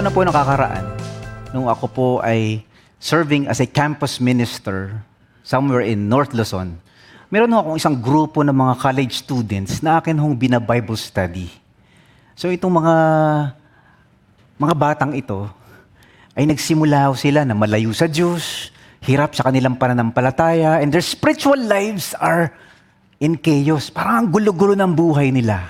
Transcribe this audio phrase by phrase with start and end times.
[0.00, 0.86] Taon na po nakakaraan
[1.52, 2.64] nung ako po ay
[2.96, 4.96] serving as a campus minister
[5.44, 6.80] somewhere in North Luzon.
[7.28, 11.52] Meron akong isang grupo ng mga college students na akin hong bina-Bible study.
[12.32, 12.96] So itong mga
[14.56, 15.52] mga batang ito
[16.32, 18.72] ay nagsimula sila na malayo sa Diyos,
[19.04, 22.48] hirap sa kanilang pananampalataya, and their spiritual lives are
[23.20, 23.92] in chaos.
[23.92, 25.60] Parang ang gulo-gulo ng buhay nila.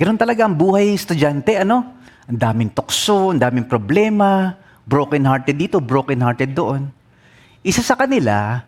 [0.00, 1.97] Ganon talaga ang buhay estudyante, ano?
[2.28, 4.52] Ang daming tukso, ang daming problema,
[4.84, 6.92] broken-hearted dito, broken-hearted doon.
[7.64, 8.60] Isa sa kanila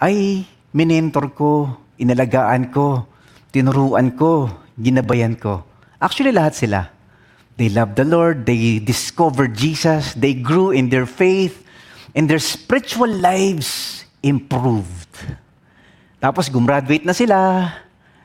[0.00, 1.68] ay minentor ko,
[2.00, 3.04] inalagaan ko,
[3.52, 4.48] tinuruan ko,
[4.80, 5.62] ginabayan ko.
[6.00, 6.80] Actually, lahat sila.
[7.54, 11.62] They loved the Lord, they discovered Jesus, they grew in their faith,
[12.16, 15.12] and their spiritual lives improved.
[16.18, 17.68] Tapos gumraduate na sila,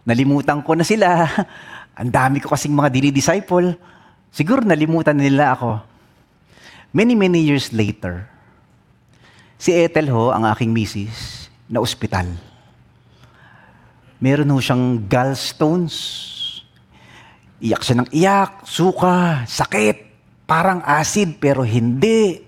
[0.07, 1.27] nalimutan ko na sila,
[1.99, 3.75] ang dami ko kasing mga dini-disciple,
[4.33, 5.81] siguro nalimutan nila ako.
[6.89, 8.25] Many, many years later,
[9.61, 12.25] si Ethel ho, ang aking misis, na ospital.
[14.19, 15.97] Meron ho siyang gallstones.
[17.59, 19.97] Iyak siya ng iyak, suka, sakit,
[20.49, 22.41] parang acid pero hindi.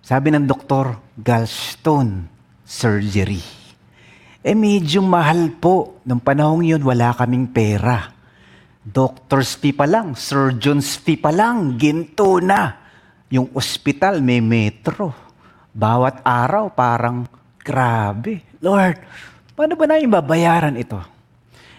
[0.00, 2.24] Sabi ng doktor, gallstone
[2.64, 3.44] surgery.
[4.40, 6.00] Eh medyo mahal po.
[6.08, 8.17] Nung panahong yun, wala kaming pera.
[8.88, 12.80] Doctor's fee pa lang, surgeon's fee pa lang, ginto na.
[13.28, 15.12] Yung ospital may metro.
[15.76, 17.28] Bawat araw parang
[17.60, 18.40] grabe.
[18.64, 18.96] Lord,
[19.52, 20.96] paano ba namin babayaran ito?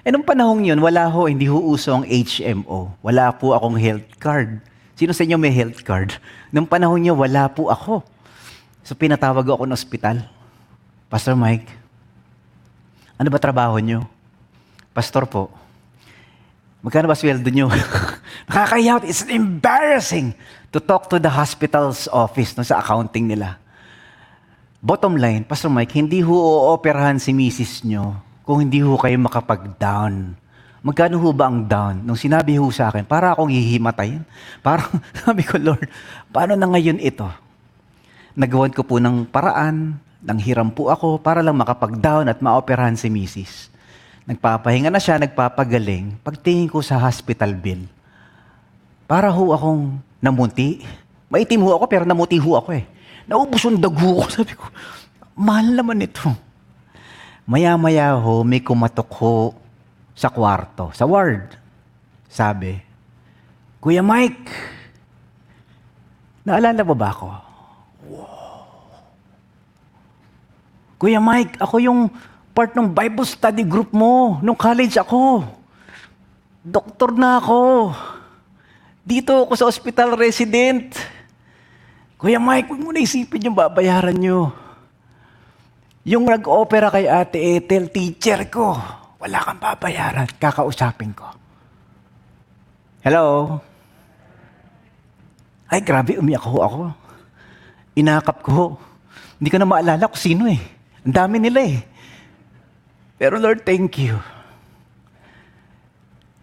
[0.06, 2.94] Eh nung panahong yun, wala ho, hindi ho uso ang HMO.
[3.02, 4.62] Wala po akong health card.
[4.94, 6.14] Sino sa inyo may health card?
[6.54, 8.06] Nung panahon niyo, wala po ako.
[8.86, 10.30] So pinatawag ako ng ospital.
[11.10, 11.66] Pastor Mike,
[13.18, 14.06] ano ba trabaho niyo?
[14.94, 15.50] Pastor po,
[16.80, 17.68] magkano ba sweldo niyo?
[18.50, 19.04] Nakakayaw.
[19.04, 20.34] It's embarrassing
[20.72, 23.60] to talk to the hospital's office no, sa accounting nila.
[24.80, 26.32] Bottom line, Pastor Mike, hindi ho
[26.72, 28.16] ooperahan si misis nyo
[28.48, 30.40] kung hindi ho kayo makapag-down.
[30.80, 32.08] Magkano ho ba ang down?
[32.08, 34.24] Nung sinabi ho sa akin, para akong hihimatayin.
[34.64, 34.88] Parang
[35.28, 35.92] sabi ko, Lord,
[36.32, 37.28] paano na ngayon ito?
[38.40, 43.12] Nagawan ko po ng paraan, nang hiram po ako para lang makapag-down at maoperahan si
[43.12, 43.68] misis.
[44.30, 46.22] Nagpapahinga na siya, nagpapagaling.
[46.22, 47.90] Pagtingin ko sa hospital bill,
[49.10, 50.86] para ho akong namunti.
[51.34, 52.86] Maitim ho ako pero namuti ho ako eh.
[53.26, 54.30] Naubos yung dago ko.
[54.38, 54.70] Sabi ko,
[55.34, 56.30] mahal naman ito.
[57.50, 59.34] Maya-maya ho, may kumatok ho
[60.14, 61.58] sa kwarto, sa ward.
[62.30, 62.78] Sabi,
[63.82, 64.46] Kuya Mike,
[66.46, 67.28] naalala mo ba ako?
[71.02, 72.02] Kuya Mike, ako yung
[72.60, 74.36] part ng Bible study group mo.
[74.44, 75.48] Nung college ako.
[76.60, 77.96] Doktor na ako.
[79.00, 80.92] Dito ako sa hospital resident.
[82.20, 84.52] Kuya Mike, huwag mo na isipin yung babayaran nyo.
[86.04, 88.76] Yung nag-opera kay Ate Ethel, teacher ko,
[89.24, 90.28] wala kang babayaran.
[90.36, 91.32] Kakausapin ko.
[93.08, 93.56] Hello?
[95.72, 96.82] Ay, grabe, umiyak ho ako.
[97.96, 98.76] Inakap ko.
[99.40, 100.60] Hindi ko na maalala kung sino eh.
[101.08, 101.89] Ang dami nila eh.
[103.20, 104.16] Pero Lord, thank you.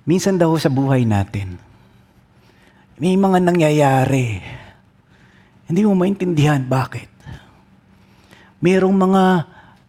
[0.04, 1.56] Minsan daw sa buhay natin,
[3.00, 4.44] may mga nangyayari.
[5.66, 7.10] Hindi mo maintindihan bakit.
[8.60, 9.22] Merong mga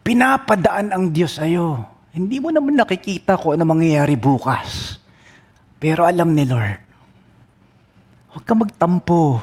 [0.01, 1.85] pinapadaan ang Diyos sa'yo.
[2.15, 4.97] Hindi mo naman nakikita kung ano mangyayari bukas.
[5.77, 6.81] Pero alam ni Lord,
[8.33, 9.37] huwag kang magtampo.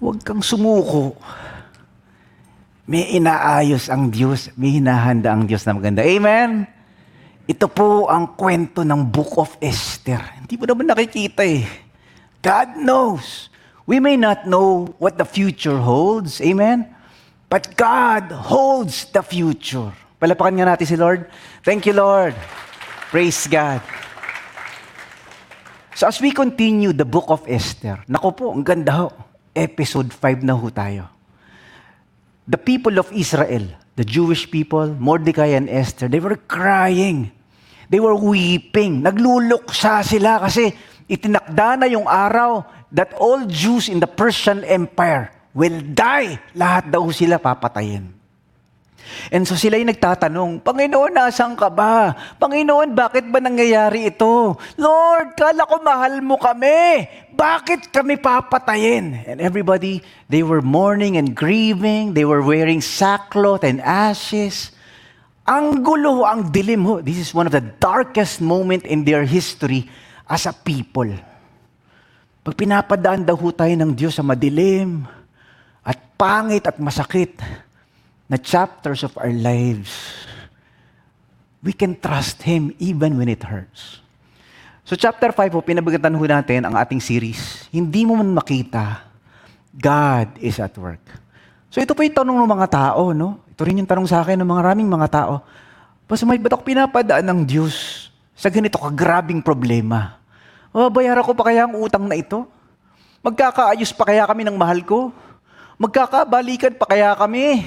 [0.00, 1.18] Huwag kang sumuko.
[2.90, 6.02] May inaayos ang Diyos, may hinahanda ang Diyos na maganda.
[6.02, 6.66] Amen?
[7.46, 10.18] Ito po ang kwento ng Book of Esther.
[10.42, 11.70] Hindi mo naman nakikita eh.
[12.42, 13.46] God knows.
[13.86, 16.42] We may not know what the future holds.
[16.42, 16.90] Amen?
[17.46, 19.94] But God holds the future.
[20.18, 21.30] Palapakan nga natin si Lord.
[21.62, 22.34] Thank you, Lord.
[23.14, 23.86] Praise God.
[25.94, 29.14] So as we continue the book of Esther, nako po, ang ganda ho.
[29.54, 31.19] Episode 5 na ho tayo.
[32.50, 33.62] The people of Israel,
[33.94, 37.30] the Jewish people, Mordecai and Esther, they were crying.
[37.86, 39.06] They were weeping.
[39.06, 40.74] Nagluluksa sila kasi
[41.06, 46.42] itinakda na yung araw that all Jews in the Persian Empire will die.
[46.58, 48.19] Lahat daw sila papatayin.
[49.30, 52.14] And so sila yung nagtatanong, Panginoon, nasaan ka ba?
[52.40, 54.56] Panginoon, bakit ba nangyayari ito?
[54.80, 57.06] Lord, kala ko mahal mo kami.
[57.34, 59.26] Bakit kami papatayin?
[59.28, 62.14] And everybody, they were mourning and grieving.
[62.16, 64.72] They were wearing sackcloth and ashes.
[65.46, 66.94] Ang gulo, ang dilim ho.
[67.02, 69.90] This is one of the darkest moment in their history
[70.30, 71.10] as a people.
[72.40, 75.04] Pag pinapadaan daw tayo ng Diyos sa madilim
[75.84, 77.36] at pangit at masakit
[78.30, 79.90] na chapters of our lives,
[81.66, 83.98] we can trust Him even when it hurts.
[84.86, 87.66] So chapter 5 po, pinabagatan ho natin ang ating series.
[87.74, 89.02] Hindi mo man makita,
[89.74, 91.02] God is at work.
[91.74, 93.42] So ito po yung tanong ng mga tao, no?
[93.50, 95.42] Ito rin yung tanong sa akin ng mga maraming mga tao.
[96.06, 100.18] Basta may ba't pinapadaan ng Diyos sa ganito kagrabing problema?
[100.70, 102.46] Mababayaran ko pa kaya ang utang na ito?
[103.26, 105.10] Magkakaayos pa kaya kami ng mahal ko?
[105.78, 107.62] Magkakabalikan pa kaya kami?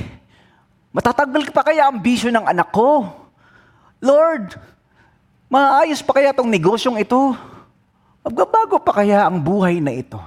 [0.94, 3.10] Matatagal pa kaya ang bisyo ng anak ko?
[3.98, 4.54] Lord,
[5.50, 7.34] maayos pa kaya tong negosyong ito?
[8.22, 10.22] Magbabago pa kaya ang buhay na ito?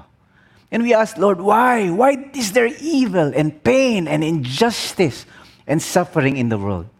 [0.66, 1.86] And we ask, Lord, why?
[1.86, 5.22] Why is there evil and pain and injustice
[5.70, 6.90] and suffering in the world?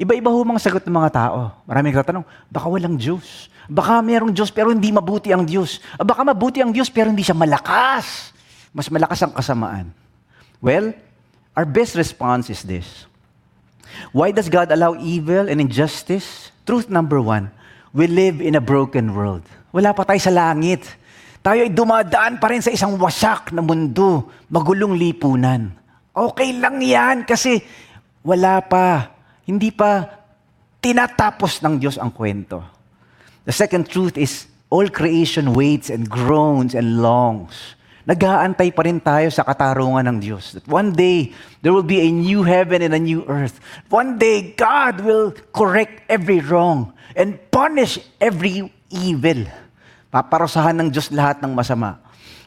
[0.00, 1.52] Iba-iba ho mga sagot ng mga tao.
[1.68, 3.52] Maraming nagtatanong, baka walang Diyos.
[3.68, 5.84] Baka mayroong Diyos pero hindi mabuti ang Diyos.
[6.00, 8.32] Baka mabuti ang Diyos pero hindi siya malakas.
[8.72, 9.92] Mas malakas ang kasamaan.
[10.64, 10.96] Well,
[11.56, 13.08] our best response is this.
[14.12, 16.52] Why does God allow evil and injustice?
[16.68, 17.48] Truth number one,
[17.96, 19.42] we live in a broken world.
[19.72, 20.84] Wala pa tayo sa langit.
[21.40, 25.72] Tayo ay dumadaan pa rin sa isang wasak na mundo, magulong lipunan.
[26.12, 27.62] Okay lang yan kasi
[28.26, 29.14] wala pa,
[29.46, 30.10] hindi pa
[30.82, 32.60] tinatapos ng Diyos ang kwento.
[33.46, 37.78] The second truth is all creation waits and groans and longs.
[38.06, 40.54] Nag-aantay pa rin tayo sa katarungan ng Diyos.
[40.54, 43.58] That one day, there will be a new heaven and a new earth.
[43.90, 49.50] One day, God will correct every wrong and punish every evil.
[50.14, 51.98] Paparusahan ng Diyos lahat ng masama.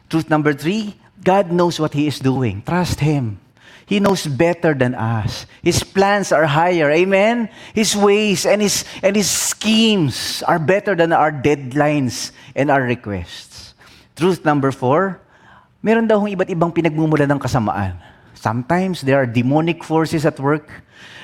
[0.08, 2.64] Truth number three, God knows what He is doing.
[2.64, 3.44] Trust Him.
[3.84, 5.44] He knows better than us.
[5.60, 6.88] His plans are higher.
[6.88, 7.52] Amen?
[7.76, 13.76] His ways and His, and his schemes are better than our deadlines and our requests.
[14.16, 15.20] Truth number four,
[15.80, 17.96] meron daw hong iba't ibang pinagmumula ng kasamaan.
[18.36, 20.68] Sometimes there are demonic forces at work.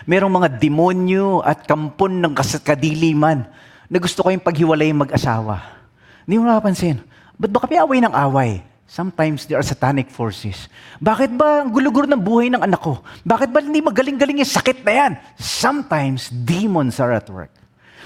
[0.04, 3.48] Merong mga demonyo at kampon ng kadiliman
[3.88, 5.63] na gusto kayong paghiwalay mag-asawa.
[6.28, 7.00] Hindi mo napapansin.
[7.40, 8.63] Ba't ba kami away ng away?
[8.86, 10.69] Sometimes there are satanic forces.
[11.02, 13.02] Bakit ba ang gulugur ng buhay ng anak ko?
[13.25, 15.12] Bakit ba hindi magaling-galing yung sakit na yan?
[15.42, 17.50] Sometimes demons are at work.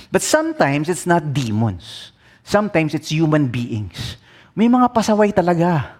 [0.07, 2.15] But sometimes it's not demons.
[2.47, 4.17] Sometimes it's human beings.
[4.55, 5.98] May mga pasaway talaga.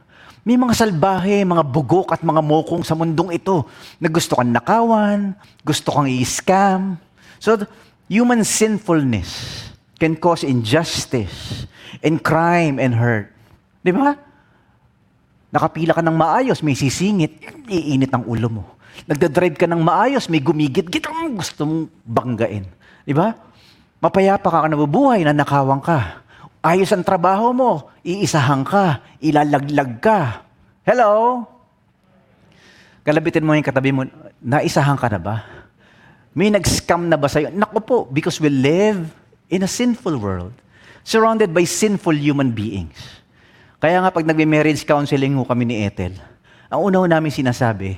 [0.49, 3.69] May mga salbahe, mga bugok at mga mokong sa mundong ito
[4.01, 6.97] na gusto kang nakawan, gusto kang i-scam.
[7.37, 7.53] So,
[8.09, 9.29] human sinfulness
[10.01, 11.69] can cause injustice
[12.01, 13.29] and crime and hurt.
[13.85, 14.17] Di ba?
[15.53, 18.63] Nakapila ka ng maayos, may sisingit, iinit ang ulo mo.
[19.05, 22.65] Nagdadrive ka ng maayos, may gumigit-git gusto mong banggain.
[23.05, 23.37] Di ba?
[24.01, 26.25] Mapayapa ka ka nabubuhay, nanakawang ka.
[26.59, 30.43] Ayos ang trabaho mo, iisahan ka, ilalaglag ka.
[30.83, 31.47] Hello?
[33.07, 34.03] Kalabitin mo yung katabi mo,
[34.43, 35.35] naisahan ka na ba?
[36.35, 37.47] May nag-scam na ba sa'yo?
[37.55, 39.07] Naku po, because we live
[39.47, 40.51] in a sinful world,
[41.07, 43.23] surrounded by sinful human beings.
[43.79, 46.11] Kaya nga pag nagme-marriage counseling ho kami ni Ethel,
[46.67, 47.95] ang una ho namin sinasabi,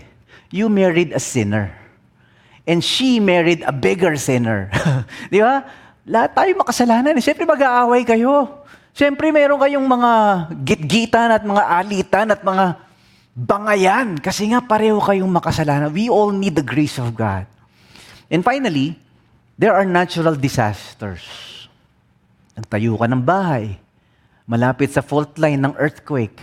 [0.53, 1.73] you married a sinner.
[2.69, 4.69] And she married a bigger sinner.
[5.33, 5.65] Di ba?
[6.11, 7.15] Lahat tayo makasalanan.
[7.15, 7.23] Eh.
[7.23, 8.59] Siyempre mag-aaway kayo.
[8.91, 10.11] Siyempre meron kayong mga
[10.67, 12.65] gitgitan at mga alitan at mga
[13.31, 14.19] bangayan.
[14.19, 15.87] Kasi nga pareho kayong makasalanan.
[15.87, 17.47] We all need the grace of God.
[18.27, 18.99] And finally,
[19.55, 21.23] there are natural disasters.
[22.59, 23.79] Nagtayo ka ng bahay
[24.43, 26.35] malapit sa fault line ng earthquake.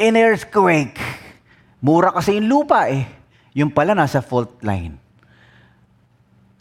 [0.00, 0.96] In earthquake,
[1.84, 3.04] mura kasi yung lupa eh.
[3.52, 5.01] Yung pala nasa fault line.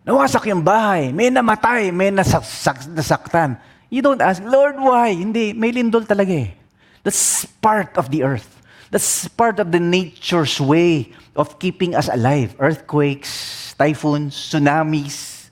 [0.02, 3.62] Nawasak yung bahay, may namatay, may nasak- nasaktan.
[3.92, 5.14] You don't ask, Lord, why?
[5.14, 6.58] Hindi, may lindol talaga eh.
[7.06, 8.50] That's part of the earth.
[8.90, 12.58] That's part of the nature's way of keeping us alive.
[12.60, 15.48] Earthquakes, typhoons, tsunamis,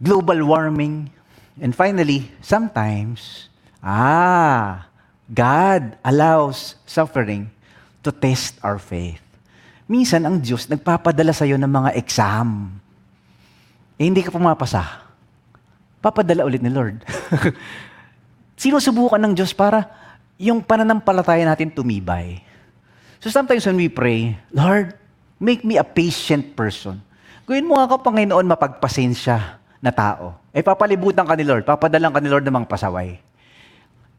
[0.00, 1.10] global warming.
[1.60, 3.50] And finally, sometimes,
[3.82, 4.86] ah,
[5.28, 7.50] God allows suffering
[8.02, 9.27] to test our faith.
[9.88, 12.76] Minsan, ang Diyos nagpapadala sa iyo ng mga exam.
[13.96, 15.08] Eh, hindi ka pumapasa.
[16.04, 17.02] Papadala ulit ni Lord.
[18.62, 19.88] Sinusubukan ng Diyos para
[20.36, 22.44] yung pananampalataya natin tumibay.
[23.18, 24.94] So sometimes when we pray, Lord,
[25.40, 27.02] make me a patient person.
[27.48, 30.36] Gawin mo ako, Panginoon, mapagpasensya na tao.
[30.52, 33.18] Eh, papalibutan ka ni Lord, papadalang ka ni Lord ng mga pasaway.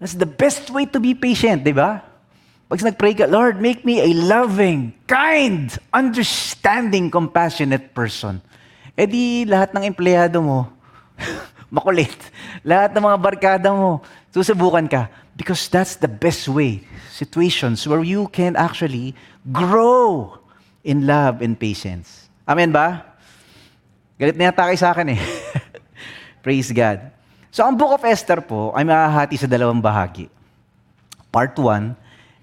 [0.01, 2.08] That's the best way to be patient, di ba?
[2.69, 8.38] Pag nag-pray ka, Lord, make me a loving, kind, understanding, compassionate person.
[8.93, 10.69] Eh di lahat ng empleyado mo,
[11.73, 12.13] makulit.
[12.61, 15.09] Lahat ng mga barkada mo, Susubukan ka.
[15.33, 16.85] Because that's the best way.
[17.09, 19.17] Situations where you can actually
[19.49, 20.38] grow
[20.85, 22.29] in love and patience.
[22.45, 23.05] Amen ba?
[24.19, 25.21] Galit na yata kayo sa akin eh.
[26.45, 27.09] Praise God.
[27.49, 30.29] So ang Book of Esther po ay mahahati sa dalawang bahagi.
[31.33, 31.95] Part 1,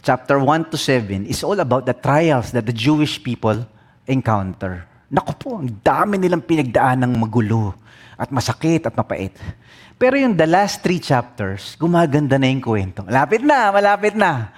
[0.06, 3.66] chapter 1 to 7 is all about the trials that the Jewish people
[4.06, 4.86] encounter.
[5.10, 7.74] Naku po, ang dami nilang pinagdaan ng magulo
[8.14, 9.34] at masakit at mapait.
[9.98, 13.02] Pero yung the last three chapters, gumaganda na yung kwento.
[13.02, 14.54] Malapit na, malapit na.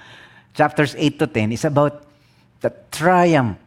[0.53, 2.05] Chapters 8 to 10 is about
[2.61, 3.57] the triumph,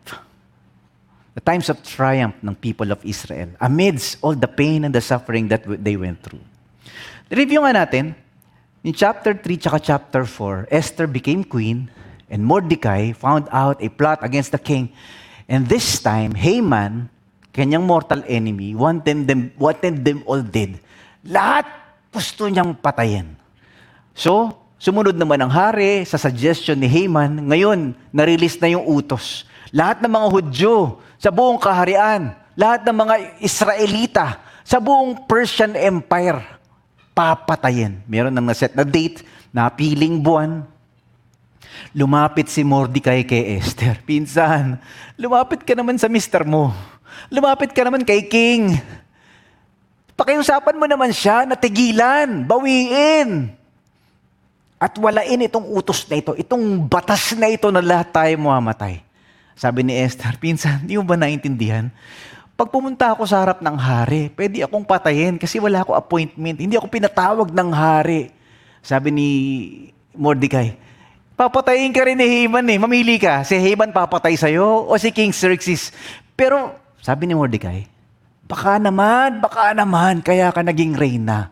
[1.34, 5.50] the times of triumph ng people of Israel amidst all the pain and the suffering
[5.50, 6.42] that they went through.
[7.26, 8.14] Review nga natin,
[8.82, 11.86] in chapter 3 tsaka chapter 4, Esther became queen
[12.30, 14.90] and Mordecai found out a plot against the king.
[15.46, 17.10] And this time, Haman,
[17.54, 20.80] kanyang mortal enemy, wanted them, wanted them all dead.
[21.22, 21.68] Lahat
[22.10, 23.36] gusto niyang patayin.
[24.12, 27.48] So, sumunod naman ang hari sa suggestion ni Haman.
[27.48, 29.44] Ngayon, na-release na yung utos.
[29.72, 34.26] Lahat ng mga Hudyo sa buong kaharian, lahat ng mga Israelita
[34.66, 36.44] sa buong Persian Empire,
[37.12, 38.00] papatayin.
[38.08, 40.64] Meron nang naset na date, napiling buwan.
[41.92, 44.00] Lumapit si Mordecai kay Esther.
[44.08, 44.80] Pinsan,
[45.16, 46.72] lumapit ka naman sa mister mo.
[47.28, 48.80] Lumapit ka naman kay King.
[50.12, 53.52] Pakiusapan mo naman siya na tigilan, bawiin.
[54.82, 59.00] At walain itong utos na ito, itong batas na ito na lahat tayo mamamatay.
[59.54, 61.86] Sabi ni Esther, pinsan, di mo ba naintindihan?
[62.56, 66.60] Pag pumunta ako sa harap ng hari, pwede akong patayin kasi wala ako appointment.
[66.60, 68.30] Hindi ako pinatawag ng hari.
[68.84, 69.28] Sabi ni
[70.12, 70.76] Mordecai,
[71.34, 72.78] papatayin ka rin ni Haman eh.
[72.78, 73.42] Mamili ka.
[73.42, 75.90] Si Haman papatay sa'yo o si King Xerxes.
[76.36, 77.92] Pero, sabi ni Mordecai,
[78.52, 81.48] Baka naman, baka naman, kaya ka naging reyna.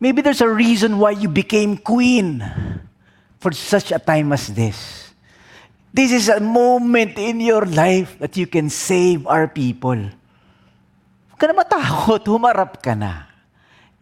[0.00, 2.40] Maybe there's a reason why you became queen
[3.36, 5.03] for such a time as this.
[5.94, 10.10] This is a moment in your life that you can save our people.
[11.30, 13.30] Huwag ka na matakot, humarap ka na.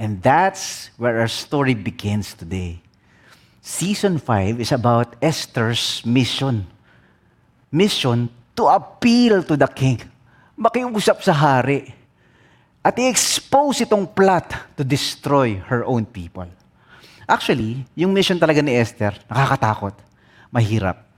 [0.01, 2.81] And that's where our story begins today.
[3.61, 6.65] Season 5 is about Esther's mission.
[7.69, 10.01] Mission to appeal to the king
[10.63, 11.91] makiusap sa hari
[12.87, 16.47] at i-expose itong plot to destroy her own people.
[17.27, 19.95] Actually, yung mission talaga ni Esther, nakakatakot,
[20.55, 21.12] mahirap.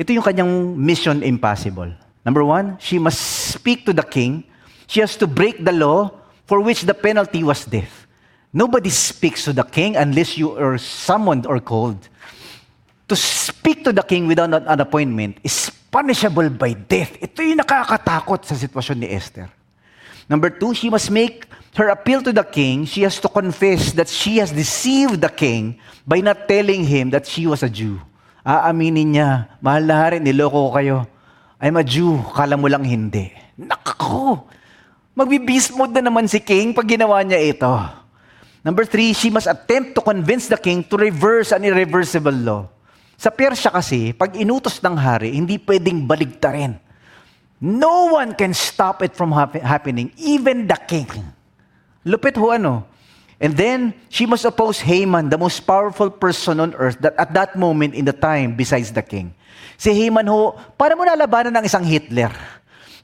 [0.00, 1.92] Ito yung kanyang mission impossible.
[2.24, 3.20] Number one, she must
[3.52, 4.48] speak to the king.
[4.88, 6.08] She has to break the law
[6.48, 8.08] for which the penalty was death.
[8.48, 12.00] Nobody speaks to the king unless you are summoned or called.
[13.12, 17.20] To speak to the king without an appointment is punishable by death.
[17.20, 19.52] Ito yung nakakatakot sa sitwasyon ni Esther.
[20.32, 21.44] Number two, she must make
[21.76, 22.88] her appeal to the king.
[22.88, 25.76] She has to confess that she has deceived the king
[26.08, 28.00] by not telling him that she was a Jew.
[28.40, 30.96] Aaminin niya, mahal na hari, niloko ko kayo.
[31.60, 33.28] I'm a Jew, kala mo lang hindi.
[33.60, 34.48] Nakako!
[35.12, 37.68] Magbibis mode na naman si king pag ginawa niya ito.
[38.64, 42.68] Number three, she must attempt to convince the king to reverse an irreversible law.
[43.20, 46.80] Sa Persya kasi, pag inutos ng hari, hindi pwedeng baligtarin.
[47.60, 51.08] No one can stop it from happening, even the king.
[52.08, 52.88] Lupit ho ano.
[53.40, 57.56] And then, she must oppose Haman, the most powerful person on earth that at that
[57.56, 59.32] moment in the time besides the king.
[59.80, 62.28] Si Haman ho, paano mo lalabanan ng isang Hitler?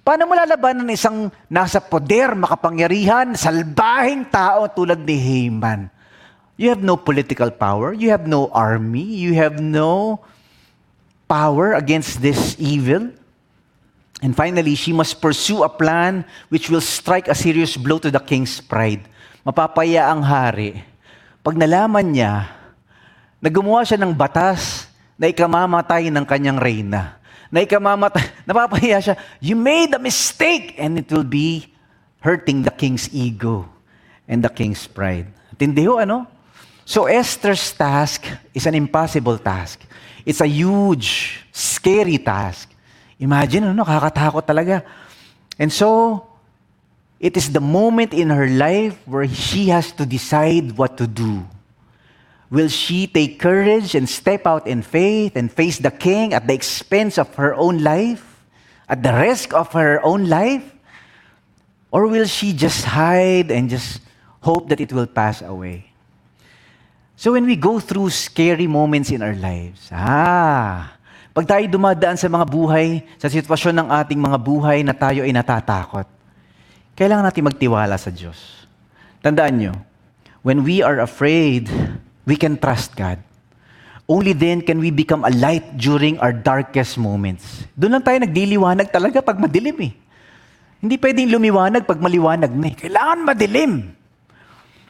[0.04, 5.88] Paano mo lalabanan ng isang nasa poder, makapangyarihan, salbahing tao tulad ni Haman?
[6.60, 7.96] You have no political power.
[7.96, 9.04] You have no army.
[9.04, 10.20] You have no
[11.28, 13.12] power against this evil.
[14.20, 18.20] And finally, she must pursue a plan which will strike a serious blow to the
[18.20, 19.04] king's pride.
[19.46, 20.82] Mapapaya ang hari.
[21.46, 22.50] Pag nalaman niya
[23.38, 27.14] na gumawa siya ng batas na ikamamatay ng kanyang reyna,
[27.46, 31.70] na ikamamatay, napapahiya siya, you made a mistake and it will be
[32.26, 33.70] hurting the king's ego
[34.26, 35.30] and the king's pride.
[35.54, 36.26] Tindi ho, ano?
[36.82, 39.86] So Esther's task is an impossible task.
[40.26, 42.66] It's a huge, scary task.
[43.22, 44.82] Imagine, ano, nakakatakot talaga.
[45.54, 46.18] And so,
[47.20, 51.44] it is the moment in her life where she has to decide what to do.
[52.50, 56.54] Will she take courage and step out in faith and face the king at the
[56.54, 58.22] expense of her own life?
[58.88, 60.62] At the risk of her own life?
[61.90, 63.98] Or will she just hide and just
[64.40, 65.90] hope that it will pass away?
[67.16, 70.92] So when we go through scary moments in our lives, ah,
[71.32, 75.32] pag tayo dumadaan sa mga buhay, sa sitwasyon ng ating mga buhay na tayo ay
[75.32, 76.04] natatakot,
[76.96, 78.66] kailangan natin magtiwala sa Diyos.
[79.20, 79.72] Tandaan nyo,
[80.40, 81.68] when we are afraid,
[82.24, 83.20] we can trust God.
[84.06, 87.66] Only then can we become a light during our darkest moments.
[87.74, 89.92] Doon lang tayo nagdiliwanag talaga pag madilim eh.
[90.78, 92.74] Hindi pwedeng lumiwanag pag maliwanag na eh.
[92.78, 93.72] Kailangan madilim.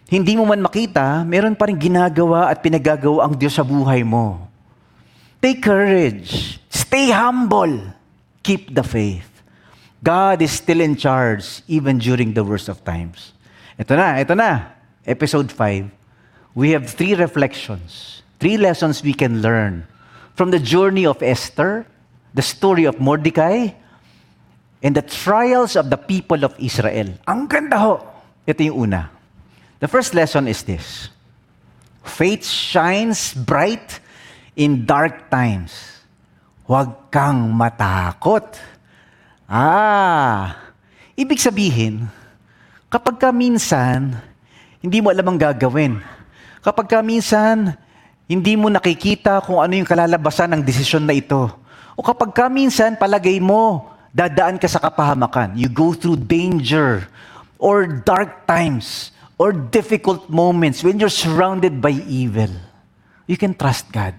[0.07, 4.47] Hindi mo man makita, meron pa rin ginagawa at pinagagawa ang Diyos sa buhay mo.
[5.41, 6.61] Take courage.
[6.71, 7.91] Stay humble.
[8.45, 9.36] Keep the faith.
[10.07, 13.35] God is still in charge even during the worst of times.
[13.75, 14.71] Ito na, ito na.
[15.03, 15.91] Episode 5.
[16.55, 19.83] We have three reflections, three lessons we can learn
[20.39, 21.91] from the journey of Esther,
[22.39, 23.75] the story of Mordecai,
[24.79, 27.11] and the trials of the people of Israel.
[27.27, 27.99] Ang ganda ho.
[28.47, 29.11] Ito yung una.
[29.83, 31.11] The first lesson is this.
[32.07, 33.99] Faith shines bright
[34.55, 35.75] in dark times.
[36.71, 38.55] Huwag kang matakot.
[39.47, 40.59] Ah,
[41.15, 42.11] ibig sabihin,
[42.91, 44.19] kapag ka minsan,
[44.83, 46.03] hindi mo alam ang gagawin.
[46.67, 47.79] Kapag ka minsan,
[48.27, 51.47] hindi mo nakikita kung ano yung kalalabasan ng desisyon na ito.
[51.95, 55.55] O kapag ka minsan, palagay mo, dadaan ka sa kapahamakan.
[55.55, 57.07] You go through danger
[57.63, 62.51] or dark times or difficult moments when you're surrounded by evil.
[63.31, 64.19] You can trust God.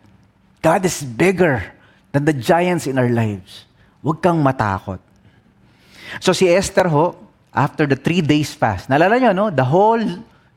[0.64, 1.68] God is bigger
[2.16, 3.68] than the giants in our lives.
[4.00, 5.07] Huwag kang matakot.
[6.20, 7.16] So si Esther ho,
[7.52, 9.46] after the three days fast, nalala nyo, no?
[9.50, 10.04] The whole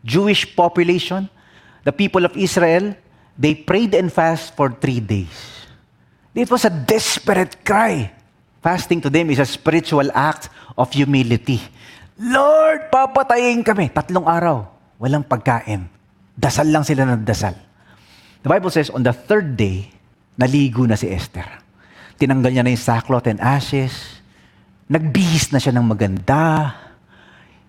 [0.05, 1.29] Jewish population,
[1.85, 2.93] the people of Israel,
[3.37, 5.65] they prayed and fast for three days.
[6.37, 8.13] It was a desperate cry.
[8.61, 11.59] Fasting to them is a spiritual act of humility.
[12.21, 13.89] Lord, papatayin kami.
[13.89, 14.69] Tatlong araw,
[15.01, 15.89] walang pagkain.
[16.37, 17.57] Dasal lang sila ng dasal.
[18.45, 19.89] The Bible says, on the third day,
[20.37, 21.49] naligo na si Esther.
[22.21, 24.20] Tinanggal niya na yung sackcloth and ashes.
[24.91, 26.75] Nagbihis na siya ng maganda.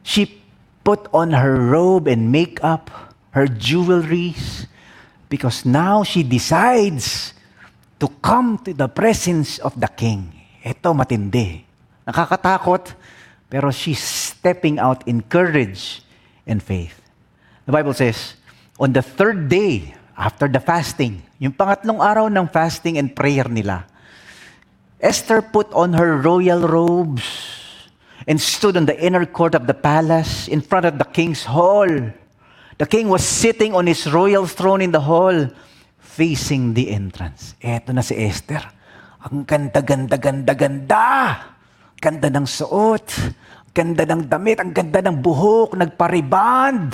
[0.01, 0.41] She
[0.81, 2.89] put on her robe and makeup,
[3.37, 4.65] her jewelries,
[5.29, 7.37] because now she decides
[8.01, 10.33] to come to the presence of the king.
[10.65, 11.61] Ito matindi.
[12.09, 12.97] Nakakatakot,
[13.45, 16.01] pero she's stepping out in courage
[16.49, 16.97] and faith.
[17.69, 18.33] The Bible says,
[18.81, 23.85] on the third day after the fasting, yung pangatlong araw ng fasting and prayer nila,
[25.01, 27.25] Esther put on her royal robes
[28.29, 31.89] and stood on the inner court of the palace in front of the king's hall.
[32.77, 35.49] The king was sitting on his royal throne in the hall,
[35.97, 37.57] facing the entrance.
[37.57, 38.61] Eto na si Esther.
[39.25, 41.05] Ang ganda, ganda, ganda, ganda.
[41.97, 43.05] Ganda ng suot.
[43.73, 44.61] Ganda ng damit.
[44.61, 45.77] Ang ganda ng buhok.
[45.77, 46.89] Nagpariband.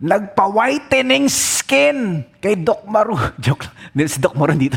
[0.00, 3.16] Nagpa-whitening skin kay Doc Maru.
[3.44, 4.08] Joke lang.
[4.08, 4.76] Si Doc Maru dito.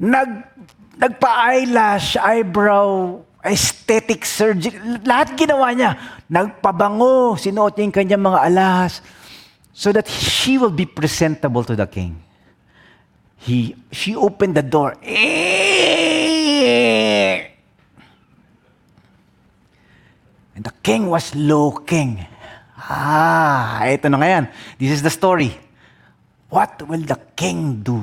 [0.00, 0.48] Nag,
[0.96, 4.80] nagpa-eyelash, eyebrow, aesthetic surgery.
[5.04, 5.92] Lahat ginawa niya.
[6.24, 9.04] Nagpabango, sinuot niya yung kanyang mga alahas
[9.76, 12.16] so that she will be presentable to the king.
[13.36, 14.96] He, she opened the door.
[20.56, 22.24] And the king was looking.
[22.76, 24.48] Ah, ito na ngayon.
[24.80, 25.52] This is the story.
[26.48, 28.00] What will the king do?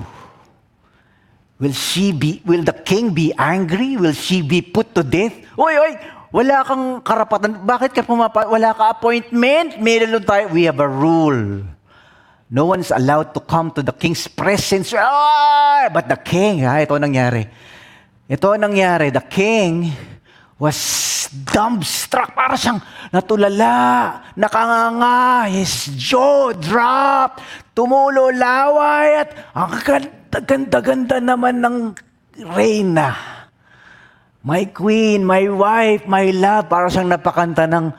[1.57, 3.97] Will she be, will the king be angry?
[3.97, 5.33] Will she be put to death?
[5.57, 5.93] Oy, oy,
[6.29, 7.65] wala kang karapatan.
[7.65, 9.81] Bakit ka pumapa, wala ka appointment?
[9.81, 10.53] Meron tayo.
[10.53, 11.65] We have a rule.
[12.47, 14.93] No one is allowed to come to the king's presence.
[14.93, 15.89] Ah!
[15.89, 17.49] But the king, ha, ito nangyari.
[18.29, 19.09] Ito nangyari.
[19.11, 19.91] The king
[20.61, 20.77] was
[21.31, 22.33] dumbstruck.
[22.33, 22.81] Para siyang
[23.13, 23.75] natulala,
[24.33, 29.75] nakanganga, his jaw dropped, tumulo laway, at ang
[30.43, 31.77] ganda-ganda naman ng
[32.55, 33.15] reyna.
[34.47, 37.91] My queen, my wife, my love, para siyang napakanta ng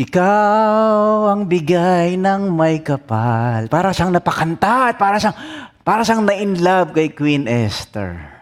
[0.00, 3.68] ikaw ang bigay ng may kapal.
[3.68, 5.36] Para siyang napakanta at para siyang,
[5.84, 8.39] para siyang na-in love kay Queen Esther.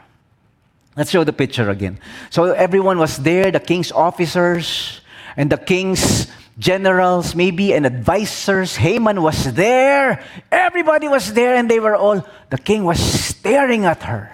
[0.99, 2.01] Let's show the picture again.
[2.29, 5.01] So everyone was there, the king's officers
[5.37, 6.27] and the king's
[6.59, 8.75] generals, maybe, and advisors.
[8.75, 10.25] Haman was there.
[10.51, 14.29] Everybody was there, and they were all, the king was staring at her.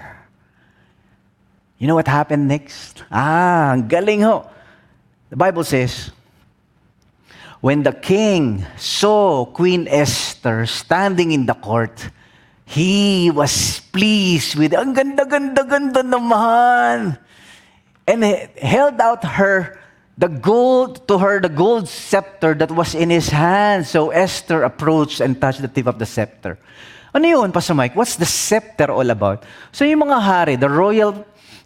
[1.77, 3.05] You know what happened next?
[3.13, 4.49] Ah, galing ho.
[5.29, 6.13] The Bible says,
[7.61, 12.09] when the king saw Queen Esther standing in the court,
[12.65, 17.19] he was pleased with, ang ganda, ganda, ganda naman.
[18.05, 18.25] And
[18.61, 19.81] held out her
[20.17, 23.87] the gold to her the gold scepter that was in his hand.
[23.87, 26.59] So Esther approached and touched the tip of the scepter.
[27.15, 27.95] Ano yun, Pastor Mike?
[27.95, 29.45] What's the scepter all about?
[29.73, 31.25] So yung mga hari, the royal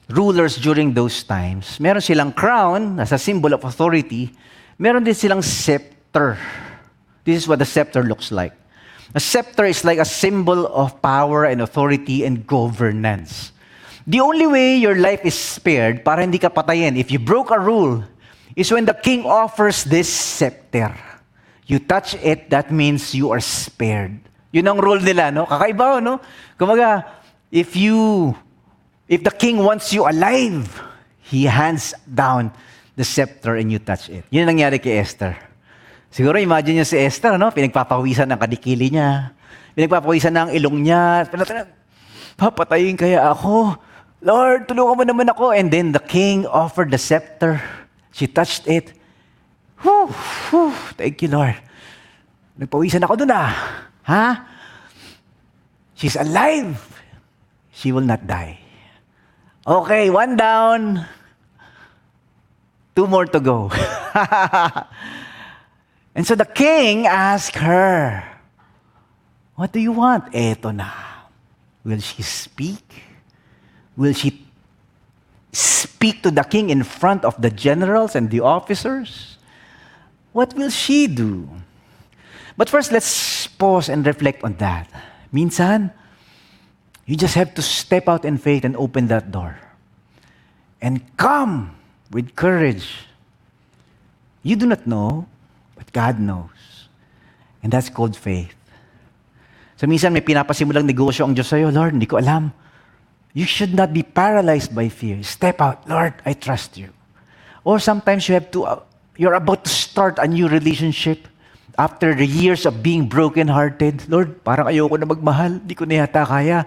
[0.09, 4.33] rulers during those times, meron silang crown as a symbol of authority,
[4.79, 6.37] meron din silang scepter.
[7.25, 8.53] This is what the scepter looks like.
[9.15, 13.53] A scepter is like a symbol of power and authority and governance.
[14.07, 17.61] The only way your life is spared para hindi ka patayin if you broke a
[17.61, 18.05] rule
[18.57, 20.97] is when the king offers this scepter.
[21.69, 24.21] You touch it, that means you are spared.
[24.53, 25.45] Yun ang rule nila, no?
[25.45, 26.21] Kakaiba, no?
[26.57, 27.05] Kumaga,
[27.53, 28.33] if you,
[29.09, 30.69] if the king wants you alive,
[31.21, 32.53] he hands down
[32.97, 34.25] the scepter and you touch it.
[34.33, 35.48] Yun ang nangyari kay Esther.
[36.09, 37.53] Siguro imagine niyo si Esther, no?
[37.53, 39.37] Pinagpapawisan ng kadikili niya.
[39.77, 41.29] Pinagpapawisan ng ilong niya.
[42.41, 43.77] Papatayin kaya ako.
[44.25, 45.53] Lord, tulungan mo naman ako.
[45.53, 47.61] And then the king offered the scepter.
[48.11, 48.97] She touched it.
[49.85, 50.11] Whew,
[50.51, 51.55] whew, thank you, Lord.
[52.59, 53.55] Nagpawisan ako dun ah.
[54.09, 54.27] Ha?
[55.95, 56.75] She's alive.
[57.71, 58.59] She will not die.
[59.63, 61.07] Okay, one down.
[62.99, 63.71] Two more to go.
[66.19, 68.27] and so the king asked her,
[69.55, 70.35] What do you want?
[70.35, 70.91] Eto na.
[71.87, 72.83] Will she speak?
[73.97, 74.45] Will she
[75.53, 79.39] speak to the king in front of the generals and the officers?
[80.33, 81.49] What will she do?
[82.57, 84.91] But first, let's pause and reflect on that.
[85.33, 85.93] Minsan,
[87.07, 89.55] you just have to step out in faith and open that door.
[90.83, 91.77] And come
[92.11, 93.07] with courage.
[94.43, 95.29] You do not know,
[95.79, 96.91] but God knows.
[97.63, 98.59] And that's called faith.
[99.79, 102.51] So minsan may pinapasimulang negosyo ang Diyos sa'yo, Lord, hindi ko alam.
[103.31, 105.23] You should not be paralyzed by fear.
[105.23, 106.91] Step out, Lord, I trust you.
[107.63, 108.83] Or sometimes you have to, uh,
[109.15, 111.31] you're about to start a new relationship
[111.79, 114.11] after the years of being broken-hearted.
[114.11, 116.67] Lord, parang ayoko na magmahal, hindi ko na yata kaya.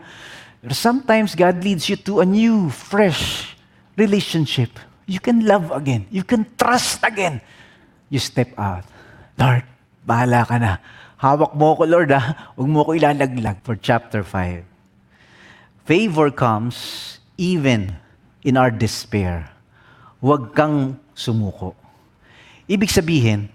[0.63, 3.57] But sometimes God leads you to a new, fresh
[3.97, 4.79] relationship.
[5.03, 6.07] You can love again.
[6.07, 7.41] You can trust again.
[8.07, 8.87] You step out.
[9.41, 9.65] Lord,
[10.05, 10.77] bahala ka na.
[11.17, 12.53] Hawak mo ko, Lord, ha?
[12.53, 14.61] Huwag mo ko ilalaglag for chapter 5.
[15.89, 16.77] Favor comes
[17.41, 17.97] even
[18.45, 19.49] in our despair.
[20.21, 21.73] Huwag kang sumuko.
[22.69, 23.49] Ibig sabihin,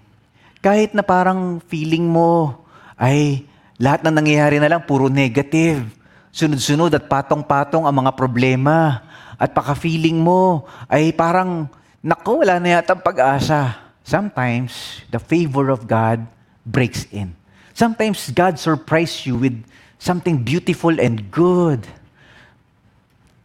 [0.59, 2.59] kahit na parang feeling mo
[2.99, 3.47] ay
[3.79, 5.87] lahat na nangyayari na lang puro negative,
[6.35, 9.07] sunod-sunod at patong-patong ang mga problema,
[9.39, 11.71] at paka-feeling mo ay parang,
[12.03, 13.86] naku, wala na yata pag-asa.
[14.07, 16.23] Sometimes, the favor of God
[16.63, 17.35] breaks in.
[17.75, 19.59] Sometimes God surprises you with
[19.99, 21.83] something beautiful and good.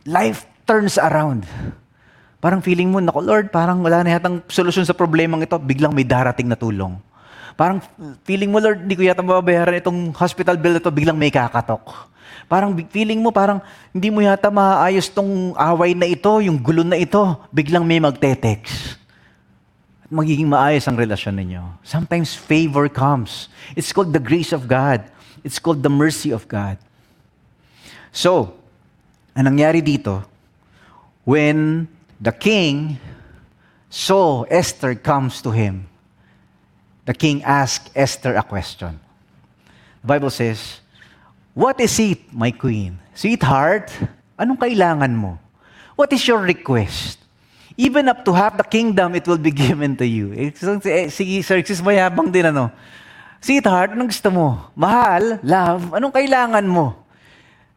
[0.07, 1.51] Life turns around.
[2.39, 6.07] Parang feeling mo, naku Lord, parang wala na yatang solusyon sa problemang ito, biglang may
[6.07, 6.95] darating na tulong.
[7.59, 7.83] Parang
[8.23, 12.07] feeling mo, Lord, hindi ko yata mababayaran itong hospital bill ito, biglang may kakatok.
[12.47, 13.59] Parang feeling mo, parang
[13.91, 17.19] hindi mo yata maayos tong away na ito, yung gulo na ito,
[17.51, 19.02] biglang may magte-text
[20.13, 21.65] magiging maayos ang relasyon ninyo.
[21.81, 23.49] Sometimes favor comes.
[23.73, 25.09] It's called the grace of God.
[25.41, 26.77] It's called the mercy of God.
[28.13, 28.53] So,
[29.33, 30.21] ang nangyari dito,
[31.25, 31.89] when
[32.21, 33.01] the king
[33.89, 35.89] saw Esther comes to him,
[37.09, 39.01] the king asked Esther a question.
[40.05, 40.85] The Bible says,
[41.57, 43.01] What is it, my queen?
[43.17, 43.89] Sweetheart,
[44.37, 45.41] anong kailangan mo?
[45.97, 47.22] What is your request?
[47.77, 50.33] Even up to half the kingdom, it will be given to you.
[50.37, 52.69] Eh, eh, sige, Xerxes, mayabang din ano.
[53.43, 54.71] Sweetheart, anong gusto mo?
[54.79, 56.95] Mahal, love, anong kailangan mo?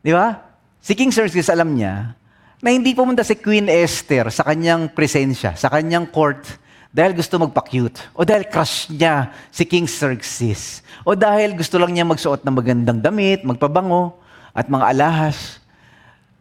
[0.05, 0.37] Di ba?
[0.77, 2.13] Si King Xerxes, alam niya,
[2.61, 6.45] na hindi pumunta si Queen Esther sa kanyang presensya, sa kanyang court,
[6.93, 12.05] dahil gusto magpa-cute, o dahil crush niya si King Xerxes, o dahil gusto lang niya
[12.05, 14.21] magsuot ng magandang damit, magpabango,
[14.53, 15.57] at mga alahas.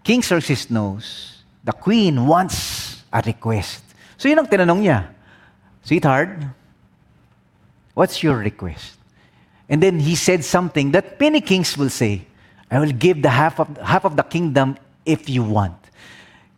[0.05, 2.84] King Xerxes knows the queen wants
[3.15, 3.87] a request.
[4.19, 5.07] So yun ang tinanong niya.
[5.87, 6.43] Sweetheart,
[7.95, 8.99] what's your request?
[9.71, 12.27] And then he said something that many kings will say,
[12.71, 15.79] I will give the half of, half of the kingdom if you want.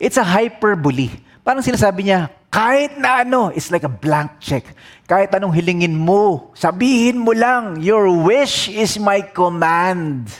[0.00, 1.12] It's a hyperbole.
[1.44, 4.64] Parang sinasabi niya, kahit na ano, it's like a blank check.
[5.06, 10.32] Kahit anong hilingin mo, sabihin mo lang, your wish is my command.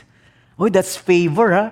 [0.57, 1.67] Oh, that's favor, ha?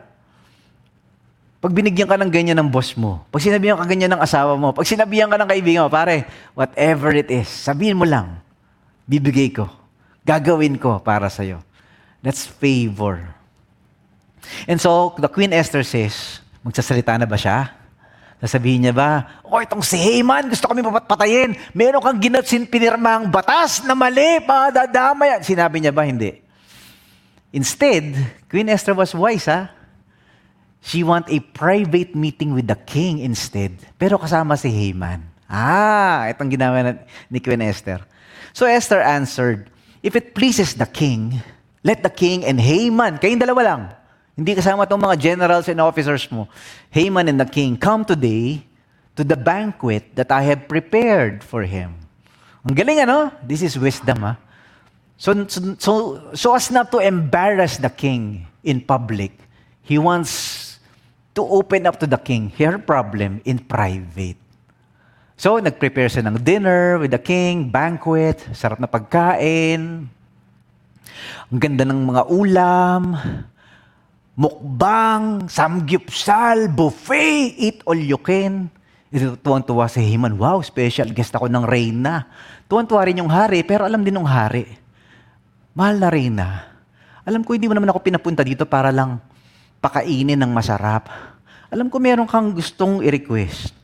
[1.65, 4.77] Pag binigyan ka ng ganyan ng boss mo, pag sinabihan ka ganyan ng asawa mo,
[4.77, 8.37] pag sinabihan ka ng kaibigan mo, pare, whatever it is, sabihin mo lang,
[9.09, 9.73] bibigay ko,
[10.29, 11.65] gagawin ko para sa'yo.
[12.21, 13.33] That's favor.
[14.69, 17.73] And so, the Queen Esther says, magsasalita na ba siya?
[18.45, 21.57] Sasabihin niya ba, oh, itong si Haman, gusto kami papatayin.
[21.73, 25.41] Meron kang ginatsin pinirmang batas na mali, padadamay.
[25.41, 26.05] Sinabi niya ba?
[26.05, 26.45] Hindi.
[27.57, 28.13] Instead,
[28.53, 29.73] Queen Esther was wise, ha?
[30.85, 33.73] She want a private meeting with the king instead.
[33.97, 35.25] Pero kasama si Haman.
[35.49, 36.85] Ah, itong ginawa
[37.33, 38.05] ni Queen Esther.
[38.53, 39.73] So Esther answered,
[40.05, 41.41] if it pleases the king,
[41.81, 43.83] let the king and Haman, kayong dalawa lang,
[44.37, 46.53] hindi kasama itong mga generals and officers mo,
[46.93, 48.61] Haman and the king, come today
[49.17, 51.97] to the banquet that I have prepared for him.
[52.69, 53.33] Ang galing ano?
[53.41, 54.37] This is wisdom ha.
[55.17, 55.93] So, so, so,
[56.37, 59.33] so as not to embarrass the king in public,
[59.81, 60.64] he wants
[61.35, 64.39] to open up to the king her problem in private.
[65.35, 70.07] So, nag-prepare siya ng dinner with the king, banquet, sarap na pagkain,
[71.51, 73.19] ang ganda ng mga ulam,
[74.39, 78.71] mukbang, samgyupsal, buffet, eat all you can.
[79.11, 82.31] Ito, tuwang-tuwa si Haman, wow, special guest ako ng reyna.
[82.71, 84.71] Tuwang-tuwa rin yung hari, pero alam din ng hari,
[85.75, 86.49] mahal na reyna,
[87.27, 89.19] alam ko hindi mo naman ako pinapunta dito para lang
[89.85, 91.13] pakainin ng masarap.
[91.69, 93.77] Alam ko meron kang gustong i-request.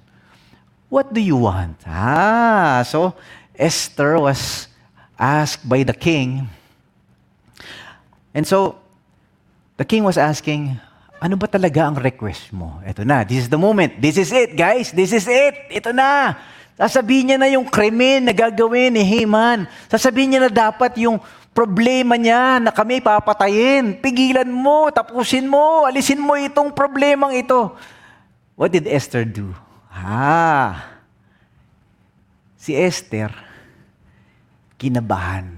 [0.89, 1.77] What do you want?
[1.85, 3.13] Ah, so
[3.53, 4.73] Esther was
[5.21, 6.49] asked by the king.
[8.33, 8.81] And so,
[9.77, 10.81] the king was asking,
[11.21, 12.81] ano ba talaga ang request mo?
[12.81, 14.01] Ito na, this is the moment.
[14.01, 14.97] This is it, guys.
[14.97, 15.69] This is it.
[15.69, 16.41] Ito na.
[16.81, 19.69] Sasabihin niya na yung krimen na gagawin ni Haman.
[19.93, 23.99] Sasabihin niya na dapat yung problema niya na kami papatayin.
[23.99, 27.75] Pigilan mo, tapusin mo, alisin mo itong problemang ito.
[28.55, 29.53] What did Esther do?
[29.91, 30.87] Ah,
[32.55, 33.33] si Esther,
[34.79, 35.49] kinabahan.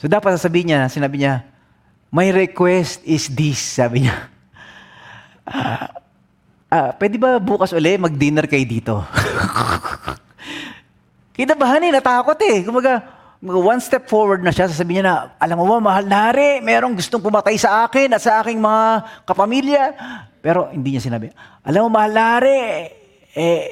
[0.00, 1.44] So dapat sasabihin niya, sinabi niya,
[2.08, 4.16] my request is this, sabi niya.
[5.44, 6.00] Ah,
[6.70, 8.96] ah, pwede ba bukas uli mag-dinner kayo dito?
[11.36, 12.64] Kinabahan eh, natakot eh.
[12.64, 16.60] Kumaga, one step forward na siya, sasabihin niya na, alam mo ba, mahal na hari,
[16.60, 18.84] merong gustong pumatay sa akin at sa aking mga
[19.24, 19.84] kapamilya.
[20.44, 21.32] Pero hindi niya sinabi,
[21.64, 22.60] alam mo, mahal na hari,
[23.32, 23.64] eh,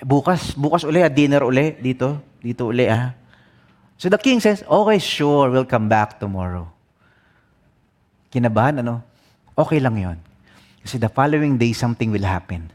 [0.00, 3.12] bukas, bukas uli, ah, dinner uli, dito, dito uli, ah.
[4.00, 6.64] So the king says, okay, sure, we'll come back tomorrow.
[8.32, 9.04] Kinabahan, ano?
[9.54, 10.18] Okay lang yon.
[10.80, 12.72] Kasi the following day, something will happen.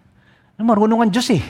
[0.55, 1.43] Ano, marunong ang Diyos eh.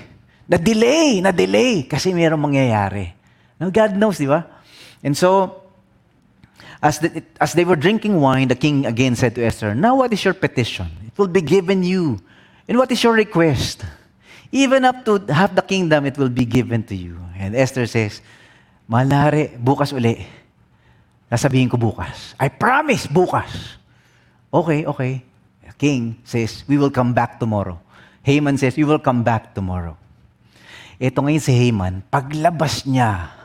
[0.49, 1.85] Na-delay, na-delay.
[1.85, 3.13] Kasi mayroong mangyayari.
[3.61, 4.58] Now, God knows, di ba?
[5.03, 5.63] And so,
[6.81, 10.11] as, the, as they were drinking wine, the king again said to Esther, Now what
[10.13, 10.87] is your petition?
[11.07, 12.19] It will be given you.
[12.67, 13.83] And what is your request?
[14.51, 17.19] Even up to half the kingdom, it will be given to you.
[17.37, 18.21] And Esther says,
[18.89, 20.25] Malari, bukas uli.
[21.29, 22.33] Nasabihin ko bukas.
[22.39, 23.77] I promise, bukas.
[24.49, 25.21] Okay, okay.
[25.61, 27.77] The king says, we will come back tomorrow.
[28.25, 29.93] Haman says, we will come back tomorrow.
[30.99, 33.38] Ito ngayon si Haman, paglabas niya,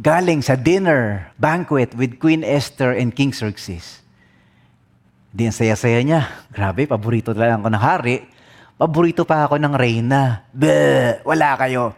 [0.00, 4.00] galing sa dinner, banquet with Queen Esther and King Xerxes.
[5.30, 6.48] Di ang saya-saya niya.
[6.50, 8.16] Grabe, paborito talaga ako ng hari.
[8.80, 10.48] Paborito pa ako ng reyna.
[10.50, 11.92] Bleh, wala kayo.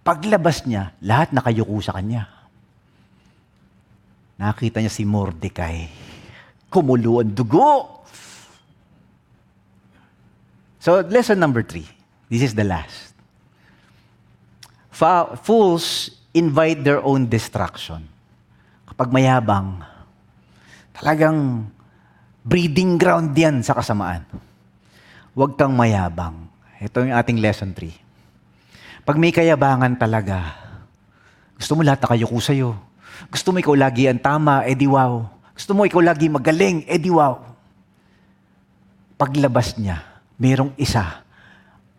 [0.00, 2.26] Paglabas niya, lahat nakayuko sa kanya.
[4.40, 5.86] Nakita niya si Mordecai.
[6.72, 8.02] Kumulo ang dugo.
[10.82, 11.86] So, lesson number three.
[12.26, 13.14] This is the last.
[15.44, 18.08] Fools invite their own destruction.
[18.88, 19.84] Kapag mayabang,
[20.96, 21.68] talagang
[22.44, 24.24] breeding ground yan sa kasamaan.
[25.32, 26.48] Huwag kang mayabang.
[26.82, 29.06] Ito yung ating lesson 3.
[29.06, 30.56] Pag may kayabangan talaga,
[31.56, 32.74] gusto mo lahat nakayuko sa'yo.
[33.30, 35.24] Gusto mo ikaw lagi ang tama, edi wow.
[35.54, 37.38] Gusto mo ikaw lagi magaling, edi wow.
[39.16, 40.02] Paglabas niya,
[40.36, 41.22] merong isa,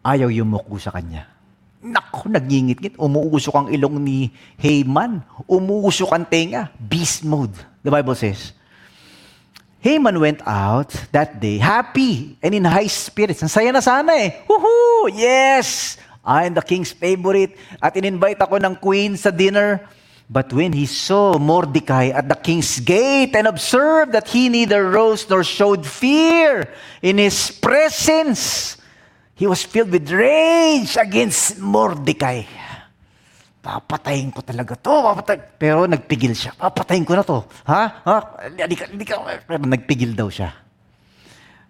[0.04, 1.33] ayaw yumuko sa kanya.
[1.84, 2.96] Naku, nagingit-ngit.
[2.96, 5.20] Umuusok ang ilong ni Haman.
[5.44, 6.72] Umuusok ang tenga.
[6.80, 7.52] Beast mode.
[7.84, 8.56] The Bible says.
[9.84, 13.44] Haman went out that day happy and in high spirits.
[13.44, 14.48] Ang saya na sana eh.
[14.48, 15.12] Woohoo!
[15.12, 16.00] Yes!
[16.24, 17.60] I am the king's favorite.
[17.84, 19.84] At in-invite ako ng queen sa dinner.
[20.32, 25.28] But when he saw Mordecai at the king's gate and observed that he neither rose
[25.28, 26.72] nor showed fear
[27.04, 28.80] in his presence,
[29.34, 32.46] he was filled with rage against Mordecai.
[33.64, 34.92] Papatayin ko talaga to.
[34.92, 35.38] Papatay.
[35.56, 36.52] Pero nagpigil siya.
[36.52, 37.48] Papatayin ko na to.
[37.64, 37.82] Ha?
[38.04, 38.16] Ha?
[38.52, 39.24] Hindi ka, hindi ka.
[39.48, 40.52] Pero nagpigil daw siya.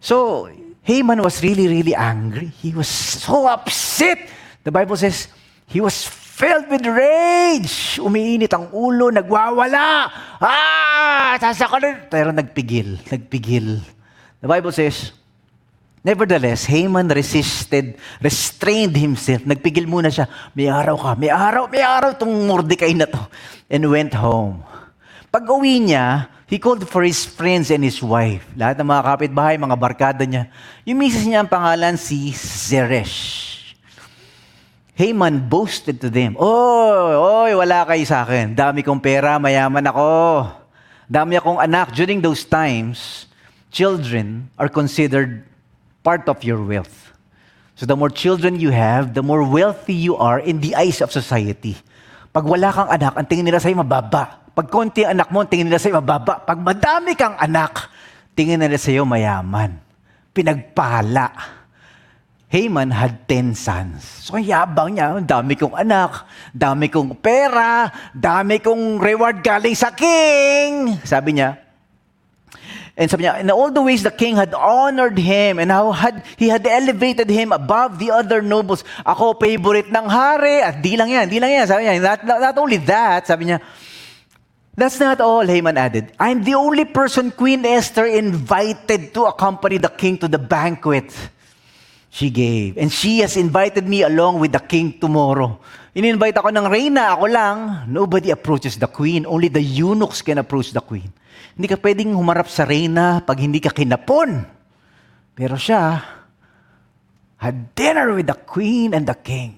[0.02, 0.50] So,
[0.84, 2.52] Haman was really, really angry.
[2.60, 4.20] He was so upset.
[4.66, 5.30] The Bible says,
[5.70, 8.02] he was filled with rage.
[8.02, 10.12] Umiinit ang ulo, nagwawala.
[10.42, 11.38] Ah!
[11.40, 12.10] Sasakalan.
[12.12, 13.00] Pero nagpigil.
[13.08, 13.80] Nagpigil.
[14.42, 15.14] The Bible says,
[16.04, 19.48] Nevertheless, Haman resisted, restrained himself.
[19.48, 20.28] Nagpigil muna siya.
[20.52, 23.24] May araw ka, may araw, may araw itong Mordecai na to.
[23.72, 24.68] And went home.
[25.32, 28.44] Pag uwi niya, he called for his friends and his wife.
[28.60, 30.52] Lahat ng mga kapitbahay, mga barkada niya.
[30.84, 33.64] Yung misis niya ang pangalan si Zeresh.
[35.00, 38.54] Haman boasted to them, Oy, oy, wala kayo sa akin.
[38.54, 40.52] Dami kong pera, mayaman ako.
[41.08, 41.96] Dami akong anak.
[41.96, 43.26] During those times,
[43.74, 45.48] children are considered
[46.04, 47.16] part of your wealth.
[47.74, 51.10] So the more children you have, the more wealthy you are in the eyes of
[51.10, 51.80] society.
[52.30, 54.46] Pag wala kang anak, ang tingin nila sa'yo mababa.
[54.54, 56.46] Pag konti ang anak mo, ang tingin nila sa'yo mababa.
[56.46, 57.90] Pag madami kang anak,
[58.38, 59.82] tingin nila sa'yo mayaman.
[60.36, 61.34] Pinagpala.
[62.54, 64.30] Haman had 10 sons.
[64.30, 69.90] So, ang yabang niya, dami kong anak, dami kong pera, dami kong reward galing sa
[69.90, 71.02] king.
[71.02, 71.63] Sabi niya,
[72.94, 76.22] and sabi niya, in all the ways the king had honored him and how had,
[76.38, 78.84] he had elevated him above the other nobles.
[79.02, 80.62] Ako, favorite ng hari.
[80.62, 81.66] At di lang yan, di lang yan.
[81.66, 83.62] Sabi niya, not, not only that, sabi niya,
[84.76, 86.14] That's not all, Haman added.
[86.20, 91.14] I'm the only person Queen Esther invited to accompany the king to the banquet
[92.14, 92.78] she gave.
[92.78, 95.58] And she has invited me along with the king tomorrow.
[95.98, 97.58] In-invite ako ng reyna, ako lang.
[97.90, 99.26] Nobody approaches the queen.
[99.26, 101.10] Only the eunuchs can approach the queen.
[101.58, 104.46] Hindi ka pwedeng humarap sa reyna pag hindi ka kinapon.
[105.34, 106.06] Pero siya
[107.42, 109.58] had dinner with the queen and the king.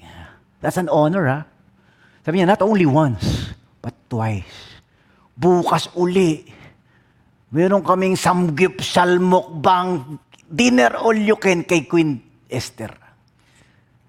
[0.63, 1.39] That's an honor, ha?
[2.24, 3.52] Sabi niya, not only once,
[3.84, 4.80] but twice.
[5.36, 6.48] Bukas uli.
[7.52, 12.94] Meron kaming samgyup salmukbang dinner all you can kay Queen Esther.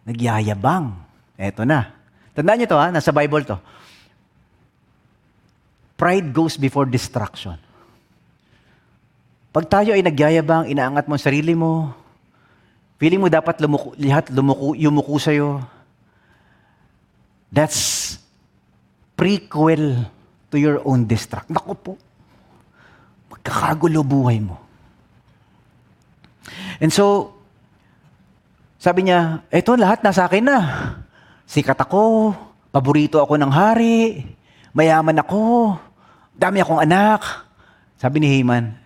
[0.07, 0.95] Nagyayabang.
[1.37, 1.93] Eto na.
[2.37, 3.57] Tandaan niyo to ha, nasa Bible to.
[5.97, 7.57] Pride goes before destruction.
[9.57, 11.97] Pag tayo ay nagyayabang, inaangat mo ang sarili mo,
[13.01, 15.65] feeling mo dapat lumuku, lahat lumuku, yumuko sa'yo,
[17.49, 18.21] that's
[19.17, 20.05] prequel
[20.53, 21.57] to your own destruction.
[21.57, 21.93] Naku po,
[23.33, 24.61] magkakagulo buhay mo.
[26.77, 27.36] And so,
[28.87, 30.59] sabi niya, eto lahat nasa akin na.
[31.43, 32.31] Sikat ako,
[32.71, 34.23] paborito ako ng hari,
[34.71, 35.75] mayaman ako,
[36.39, 37.19] dami akong anak.
[37.99, 38.79] Sabi ni Haman,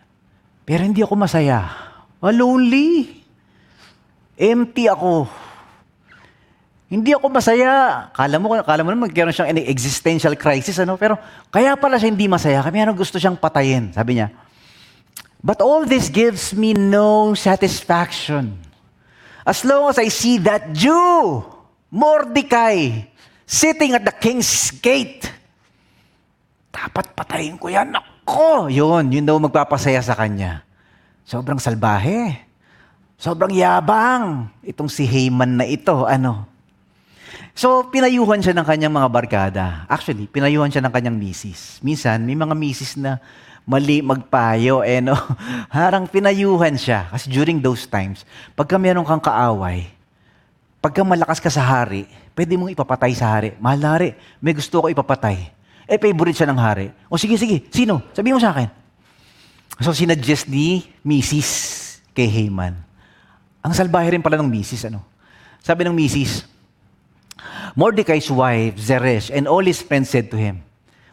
[0.64, 1.68] pero hindi ako masaya.
[2.16, 3.20] Ah, lonely.
[4.40, 5.28] Empty ako.
[6.88, 8.08] Hindi ako masaya.
[8.16, 10.96] Kala mo, kala mo naman magkaroon siyang existential crisis, ano?
[10.96, 11.20] Pero
[11.52, 12.64] kaya pala siya hindi masaya.
[12.64, 13.92] Kaya ano gusto siyang patayin.
[13.92, 14.32] Sabi niya,
[15.44, 18.69] But all this gives me no satisfaction.
[19.44, 21.40] As long as I see that Jew,
[21.88, 23.08] Mordecai,
[23.48, 25.26] sitting at the king's gate,
[26.70, 27.90] dapat patayin ko yan.
[27.96, 28.68] Ako!
[28.70, 30.62] Yun, yun daw magpapasaya sa kanya.
[31.26, 32.46] Sobrang salbahe.
[33.20, 34.48] Sobrang yabang.
[34.64, 36.48] Itong si Haman na ito, ano?
[37.52, 39.64] So, pinayuhan siya ng kanyang mga barkada.
[39.90, 41.76] Actually, pinayuhan siya ng kanyang misis.
[41.84, 43.20] Minsan, may mga misis na
[43.70, 45.14] mali magpayo, eh no?
[45.70, 47.06] Harang pinayuhan siya.
[47.06, 48.26] Kasi during those times,
[48.58, 49.86] pagka meron kang kaaway,
[50.82, 53.54] pagka malakas ka sa hari, pwede mong ipapatay sa hari.
[53.62, 54.08] Mahal hari,
[54.42, 55.38] may gusto ko ipapatay.
[55.86, 56.90] Eh, favorite siya ng hari.
[57.06, 58.02] O sige, sige, sino?
[58.10, 58.66] Sabihin mo sa akin.
[59.78, 61.50] So, sinadjust ni Mrs.
[62.10, 62.74] kay Haman.
[63.62, 64.90] Ang salbahe rin pala ng Mrs.
[64.90, 65.06] Ano?
[65.62, 66.46] Sabi ng Mrs.,
[67.78, 70.60] Mordecai's wife, Zeresh, and all his friends said to him,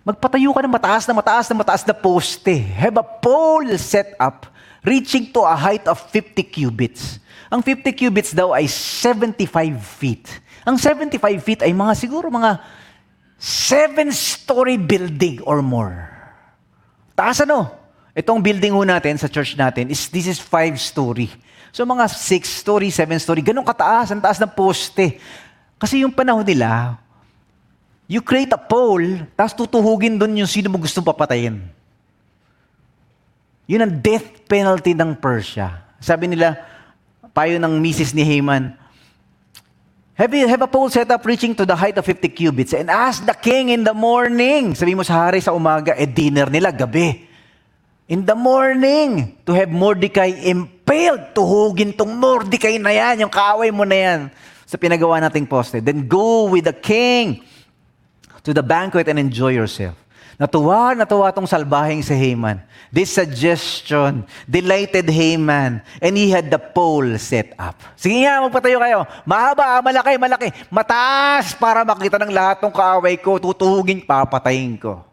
[0.07, 2.55] Magpatayo ka ng mataas na mataas na mataas na poste.
[2.55, 4.47] Have a pole set up
[4.79, 7.19] reaching to a height of 50 cubits.
[7.51, 9.43] Ang 50 cubits daw ay 75
[9.99, 10.23] feet.
[10.63, 12.55] Ang 75 feet ay mga siguro mga
[13.35, 16.07] seven-story building or more.
[17.11, 17.67] Taas ano?
[18.15, 21.27] Itong building ho natin sa church natin is this is five-story.
[21.75, 25.19] So mga six-story, seven-story, ganun kataas, ang taas ng poste.
[25.75, 26.95] Kasi yung panahon nila,
[28.07, 31.59] you create a pole, tapos tutuhugin doon yung sino mo gustong papatayin.
[33.67, 35.83] Yun ang death penalty ng Persia.
[35.99, 36.55] Sabi nila,
[37.35, 38.71] payo ng misis ni Haman,
[40.15, 42.87] have, you, have a pole set up reaching to the height of 50 cubits and
[42.87, 44.71] ask the king in the morning.
[44.71, 47.27] Sabi mo sa hari sa umaga, eh dinner nila gabi.
[48.07, 53.83] In the morning, to have Mordecai impaled, tuhugin tong Mordecai na yan, yung kaaway mo
[53.83, 54.19] na yan
[54.63, 55.83] sa pinagawa nating poste.
[55.83, 57.43] Then go with the king
[58.47, 59.99] to the banquet and enjoy yourself.
[60.39, 62.63] Natuwa, natuwa tong salbahing si Haman.
[62.87, 67.75] This suggestion delighted Haman and he had the pole set up.
[67.99, 69.03] Sige nga, magpatayo kayo.
[69.27, 70.47] Mahaba, malaki, malaki.
[70.71, 73.35] Mataas para makita ng lahat ng kaaway ko.
[73.35, 75.03] Tutuhugin, papatayin ko.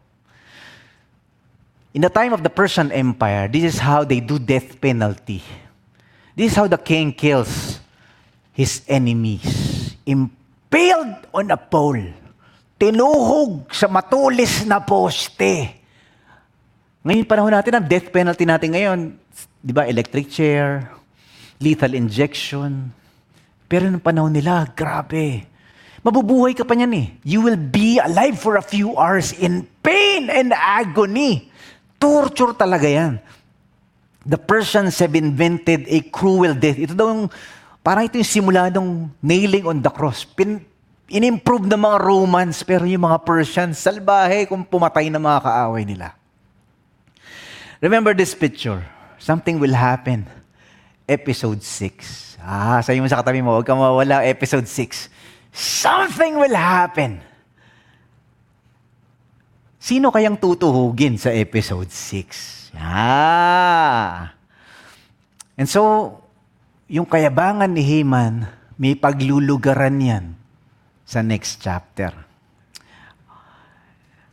[1.97, 5.43] In the time of the Persian Empire, this is how they do death penalty.
[6.37, 7.81] This is how the king kills
[8.53, 9.43] his enemies.
[10.05, 12.24] Impaled on a pole.
[12.85, 15.73] Tinuhog sa matulis na poste.
[17.01, 18.99] Ngayon panahon natin, ang death penalty natin ngayon,
[19.65, 20.93] di ba, electric chair,
[21.65, 22.93] lethal injection.
[23.73, 25.49] Pero nung panahon nila, grabe.
[26.05, 27.07] Mabubuhay ka pa niyan eh.
[27.25, 31.49] You will be alive for a few hours in pain and agony.
[31.97, 33.17] Torture talaga yan.
[34.29, 36.77] The Persians have invented a cruel death.
[36.77, 37.33] Ito daw yung,
[37.81, 40.29] parang ito yung simula ng nailing on the cross.
[40.29, 40.61] Pin,
[41.09, 46.17] in-improve ng mga Romans, pero yung mga Persians, salbahe kung pumatay ng mga kaaway nila.
[47.85, 48.81] Remember this picture.
[49.21, 50.25] Something will happen.
[51.05, 52.41] Episode 6.
[52.41, 55.13] Ah, sabi mo sa katabi mo, huwag ka mawala, episode 6.
[55.53, 57.21] Something will happen.
[59.77, 62.73] Sino kayang tutuhugin sa episode 6?
[62.81, 64.33] Ah.
[65.61, 66.17] And so,
[66.89, 68.49] yung kayabangan ni Haman,
[68.81, 70.44] may paglulugaran yan
[71.05, 72.13] sa next chapter.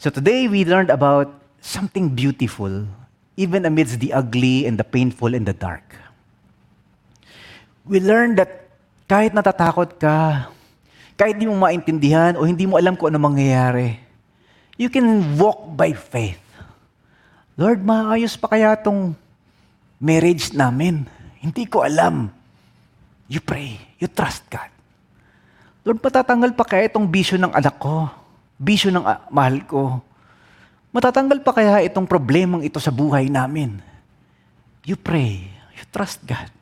[0.02, 1.30] So today we learned about
[1.62, 2.90] something beautiful
[3.38, 5.86] even amidst the ugly and the painful and the dark.
[7.86, 8.72] We learned that
[9.06, 10.50] kahit natatakot ka,
[11.20, 14.00] kahit di mo maintindihan o hindi mo alam kung ano mangyayari,
[14.80, 16.42] you can walk by faith.
[17.60, 19.14] Lord, maayos pa kaya tong
[20.02, 21.06] marriage namin?
[21.38, 22.34] Hindi ko alam.
[23.30, 23.78] You pray.
[24.02, 24.81] You trust God.
[25.82, 28.06] Lord, patatanggal pa kaya itong bisyo ng anak ko?
[28.62, 29.98] Bisyo ng uh, mahal ko?
[30.94, 33.82] Matatanggal pa kaya itong problemang ito sa buhay namin?
[34.86, 35.50] You pray.
[35.74, 36.54] You trust God.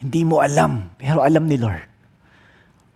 [0.00, 1.84] Hindi mo alam, pero alam ni Lord.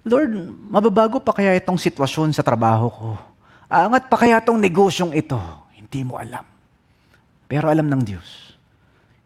[0.08, 0.32] Lord,
[0.72, 3.10] mababago pa kaya itong sitwasyon sa trabaho ko?
[3.68, 5.36] Aangat pa kaya itong negosyong ito?
[5.76, 6.44] Hindi mo alam.
[7.44, 8.56] Pero alam ng Diyos.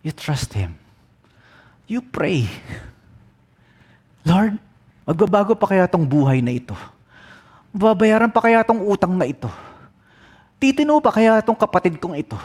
[0.03, 0.75] You trust Him.
[1.87, 2.51] You pray.
[4.27, 4.59] Lord,
[5.03, 6.75] magbabago pa kaya itong buhay na ito?
[7.73, 9.49] Babayaran pa kaya itong utang na ito?
[10.63, 12.39] Titino pa kaya itong kapatid kong ito?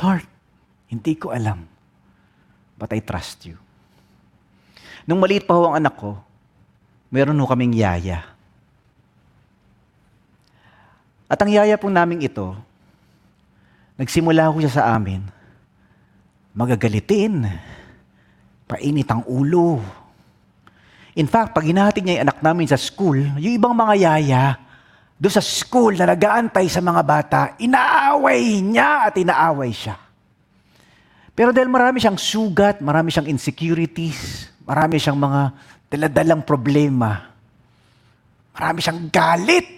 [0.00, 0.26] Lord,
[0.90, 1.68] hindi ko alam.
[2.74, 3.60] But I trust you.
[5.06, 6.18] Nung maliit pa ho ang anak ko,
[7.10, 8.26] meron ho kaming yaya.
[11.32, 12.52] At ang yaya po namin ito,
[13.96, 15.24] nagsimula ho siya sa amin,
[16.52, 17.48] magagalitin,
[18.68, 19.80] painit ang ulo.
[21.12, 24.44] In fact, pag hinahatid niya yung anak namin sa school, yung ibang mga yaya,
[25.22, 29.94] doon sa school na nagaantay sa mga bata, inaaway niya at inaaway siya.
[31.36, 35.40] Pero dahil marami siyang sugat, marami siyang insecurities, marami siyang mga
[35.92, 37.28] daladalang problema.
[38.56, 39.68] Marami siyang galit.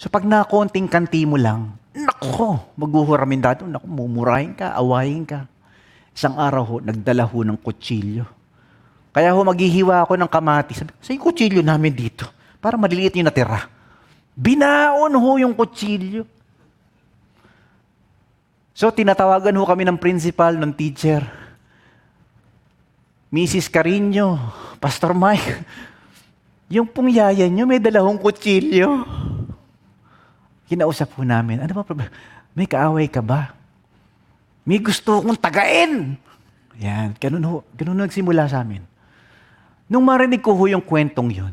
[0.00, 5.46] So pag nakonting kanti mo lang, nako, maghuhuramin dito, nako, mumurahin ka, awayin ka.
[6.12, 8.41] Isang araw ho, nagdala ho ng kutsilyo.
[9.12, 10.72] Kaya ho, maghihiwa ako ng kamati.
[10.72, 12.24] Sabi, sa kutsilyo namin dito,
[12.64, 13.68] para maliliit yung natira.
[14.32, 16.24] Binaon ho yung kutsilyo.
[18.72, 21.20] So, tinatawagan ho kami ng principal, ng teacher.
[23.28, 23.68] Mrs.
[23.68, 24.40] Carino,
[24.80, 25.60] Pastor Mike,
[26.72, 29.04] yung pong yaya nyo may dalawang kutsilyo.
[30.72, 32.08] Kinausap po namin, ano ba problema?
[32.56, 33.52] May kaaway ka ba?
[34.64, 36.16] May gusto kong tagain.
[36.80, 38.91] Yan, ganun ho, ganun nagsimula sa amin.
[39.92, 41.52] Nung marinig ko ho yung kwentong yun,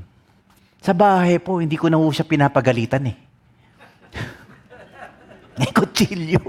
[0.79, 3.17] sa bahay po, hindi ko na ho siya pinapagalitan eh.
[5.59, 6.39] May kutsilyo.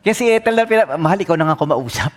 [0.00, 0.96] Kasi Ethel na pinap...
[0.96, 2.08] Mahal, ikaw na nga kumausap.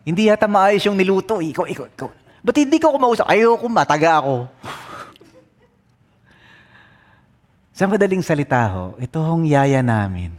[0.00, 1.44] Hindi yata maayos yung niluto.
[1.44, 2.08] Ikaw, ikaw, ikaw.
[2.40, 3.28] Ba't hindi ko kumausap?
[3.28, 4.48] Ayoko, mataga ako.
[7.76, 10.32] Sa madaling salita ho, ito hong yaya namin.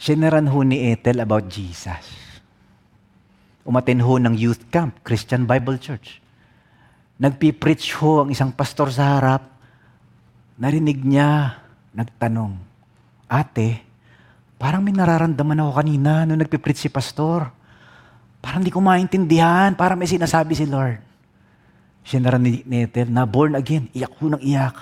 [0.00, 2.19] Sineran ho ni Ethel about Jesus.
[3.64, 6.20] Umaten ho ng youth camp, Christian Bible Church.
[7.20, 9.44] Nagpipreach ho ang isang pastor sa harap.
[10.56, 11.60] Narinig niya,
[11.92, 12.56] nagtanong,
[13.28, 13.84] Ate,
[14.56, 17.52] parang may nararamdaman ako kanina nung nagpipreach si pastor.
[18.40, 20.96] Parang hindi ko maintindihan, parang may sinasabi si Lord.
[22.00, 24.76] Sineran ni Ethel na born again, iyak ho ng iyak.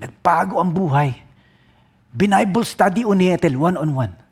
[0.00, 1.12] Nagbago ang buhay.
[2.08, 4.27] Binible study o ni Ethel, one-on-one.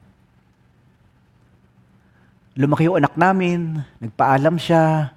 [2.57, 5.13] Lumaki yung anak namin, nagpaalam siya,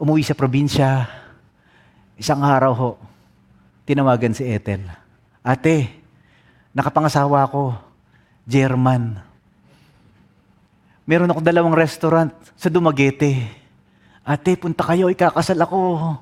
[0.00, 1.04] umuwi sa probinsya.
[2.16, 2.90] Isang araw ho,
[3.84, 4.80] tinawagan si Ethel.
[5.44, 5.92] Ate,
[6.72, 7.76] nakapangasawa ko,
[8.48, 9.20] German.
[11.04, 13.44] Meron ako dalawang restaurant sa Dumaguete.
[14.24, 16.16] Ate, punta kayo, ikakasal ako.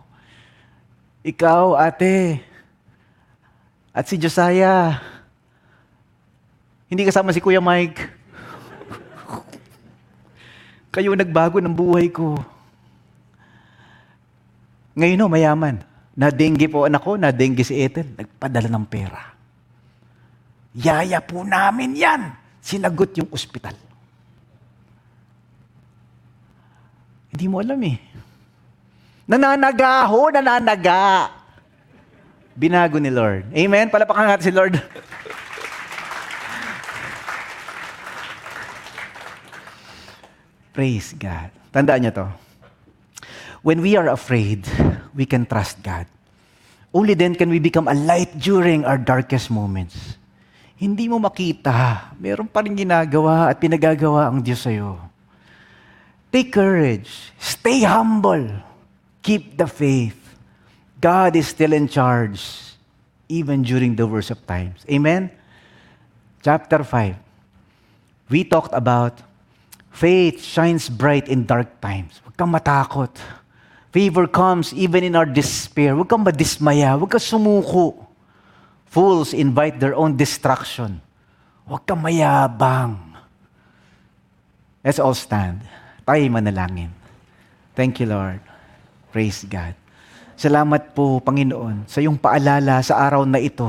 [1.22, 2.42] Ikaw, ate,
[3.94, 4.98] at si Josiah.
[6.90, 8.17] Hindi kasama si Kuya Mike.
[10.88, 12.40] Kayo nagbago ng buhay ko.
[14.98, 15.76] Ngayon no, mayaman.
[16.18, 18.08] Na-dengue po anak ko, na-dengue si Ethel.
[18.18, 19.22] Nagpadala ng pera.
[20.74, 22.34] Yaya po namin yan.
[22.58, 23.76] Sinagot yung ospital.
[27.30, 27.96] Hindi mo alam eh.
[29.28, 31.30] Nananaga ho, nananaga.
[32.58, 33.46] Binago ni Lord.
[33.54, 33.86] Amen?
[33.86, 34.74] Palapakan natin si Lord.
[40.78, 41.50] Praise God.
[41.74, 42.26] Tandaan niyo to.
[43.66, 44.62] When we are afraid,
[45.10, 46.06] we can trust God.
[46.94, 50.14] Only then can we become a light during our darkest moments.
[50.78, 55.02] Hindi mo makita, meron pa rin ginagawa at pinagagawa ang Diyos sa'yo.
[56.30, 57.34] Take courage.
[57.42, 58.46] Stay humble.
[59.26, 60.38] Keep the faith.
[61.02, 62.38] God is still in charge,
[63.26, 64.86] even during the worst of times.
[64.86, 65.34] Amen?
[66.46, 67.18] Chapter 5.
[68.30, 69.26] We talked about
[69.92, 72.20] faith shines bright in dark times.
[72.24, 73.12] Huwag kang matakot.
[73.88, 75.96] Favor comes even in our despair.
[75.96, 76.94] Huwag kang madismaya.
[76.94, 78.06] Huwag kang sumuko.
[78.88, 81.00] Fools invite their own destruction.
[81.68, 82.96] Huwag kang mayabang.
[84.84, 85.64] Let's all stand.
[86.08, 86.92] Tayo manalangin.
[87.76, 88.40] Thank you, Lord.
[89.12, 89.76] Praise God.
[90.38, 93.66] Salamat po, Panginoon, sa iyong paalala sa araw na ito.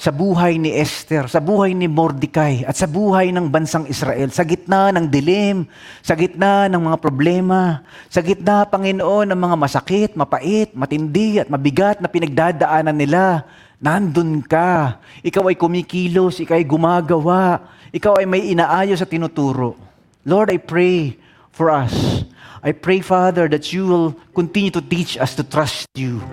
[0.00, 4.48] Sa buhay ni Esther, sa buhay ni Mordecai, at sa buhay ng bansang Israel, sa
[4.48, 5.68] gitna ng dilim,
[6.00, 12.00] sa gitna ng mga problema, sa gitna, Panginoon, ng mga masakit, mapait, matindi, at mabigat
[12.00, 13.44] na pinagdadaanan nila,
[13.76, 14.96] nandun ka.
[15.20, 17.60] Ikaw ay kumikilos, ikaw ay gumagawa,
[17.92, 19.76] ikaw ay may inaayos at tinuturo.
[20.24, 21.20] Lord, I pray
[21.52, 22.24] for us.
[22.64, 26.24] I pray, Father, that you will continue to teach us to trust you.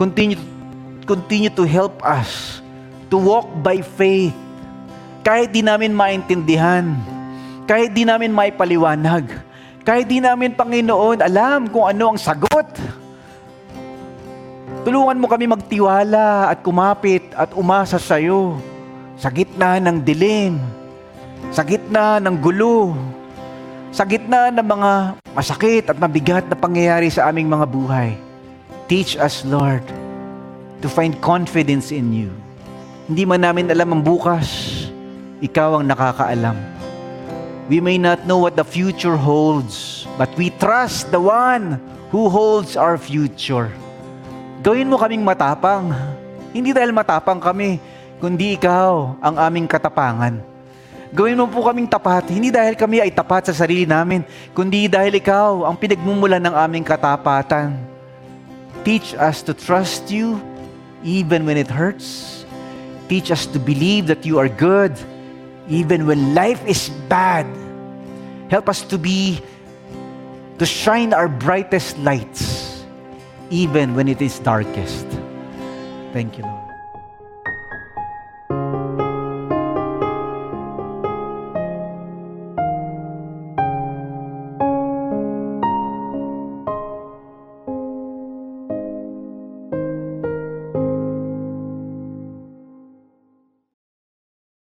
[0.00, 0.40] Continue,
[1.04, 2.61] continue to help us
[3.12, 4.32] to walk by faith.
[5.20, 6.96] Kahit di namin maintindihan,
[7.68, 9.28] kahit di namin maipaliwanag,
[9.82, 12.70] kahit di namin, Panginoon, alam kung ano ang sagot.
[14.82, 18.58] Tulungan mo kami magtiwala at kumapit at umasa sa iyo
[19.18, 20.58] sa gitna ng dilim,
[21.54, 22.94] sa gitna ng gulo,
[23.94, 24.90] sa gitna ng mga
[25.34, 28.10] masakit at mabigat na pangyayari sa aming mga buhay.
[28.90, 29.86] Teach us, Lord,
[30.82, 32.30] to find confidence in you.
[33.10, 34.46] Hindi man namin alam ang bukas,
[35.42, 36.54] ikaw ang nakakaalam.
[37.66, 41.82] We may not know what the future holds, but we trust the one
[42.14, 43.74] who holds our future.
[44.62, 45.90] Gawin mo kaming matapang.
[46.54, 47.82] Hindi dahil matapang kami,
[48.22, 50.38] kundi ikaw ang aming katapangan.
[51.10, 54.22] Gawin mo po kaming tapat, hindi dahil kami ay tapat sa sarili namin,
[54.54, 57.74] kundi dahil ikaw ang pinagmumulan ng aming katapatan.
[58.86, 60.38] Teach us to trust you
[61.02, 62.31] even when it hurts.
[63.12, 64.96] Teach us to believe that you are good
[65.68, 67.44] even when life is bad.
[68.48, 69.38] Help us to be,
[70.56, 72.86] to shine our brightest lights
[73.50, 75.04] even when it is darkest.
[76.14, 76.51] Thank you, Lord.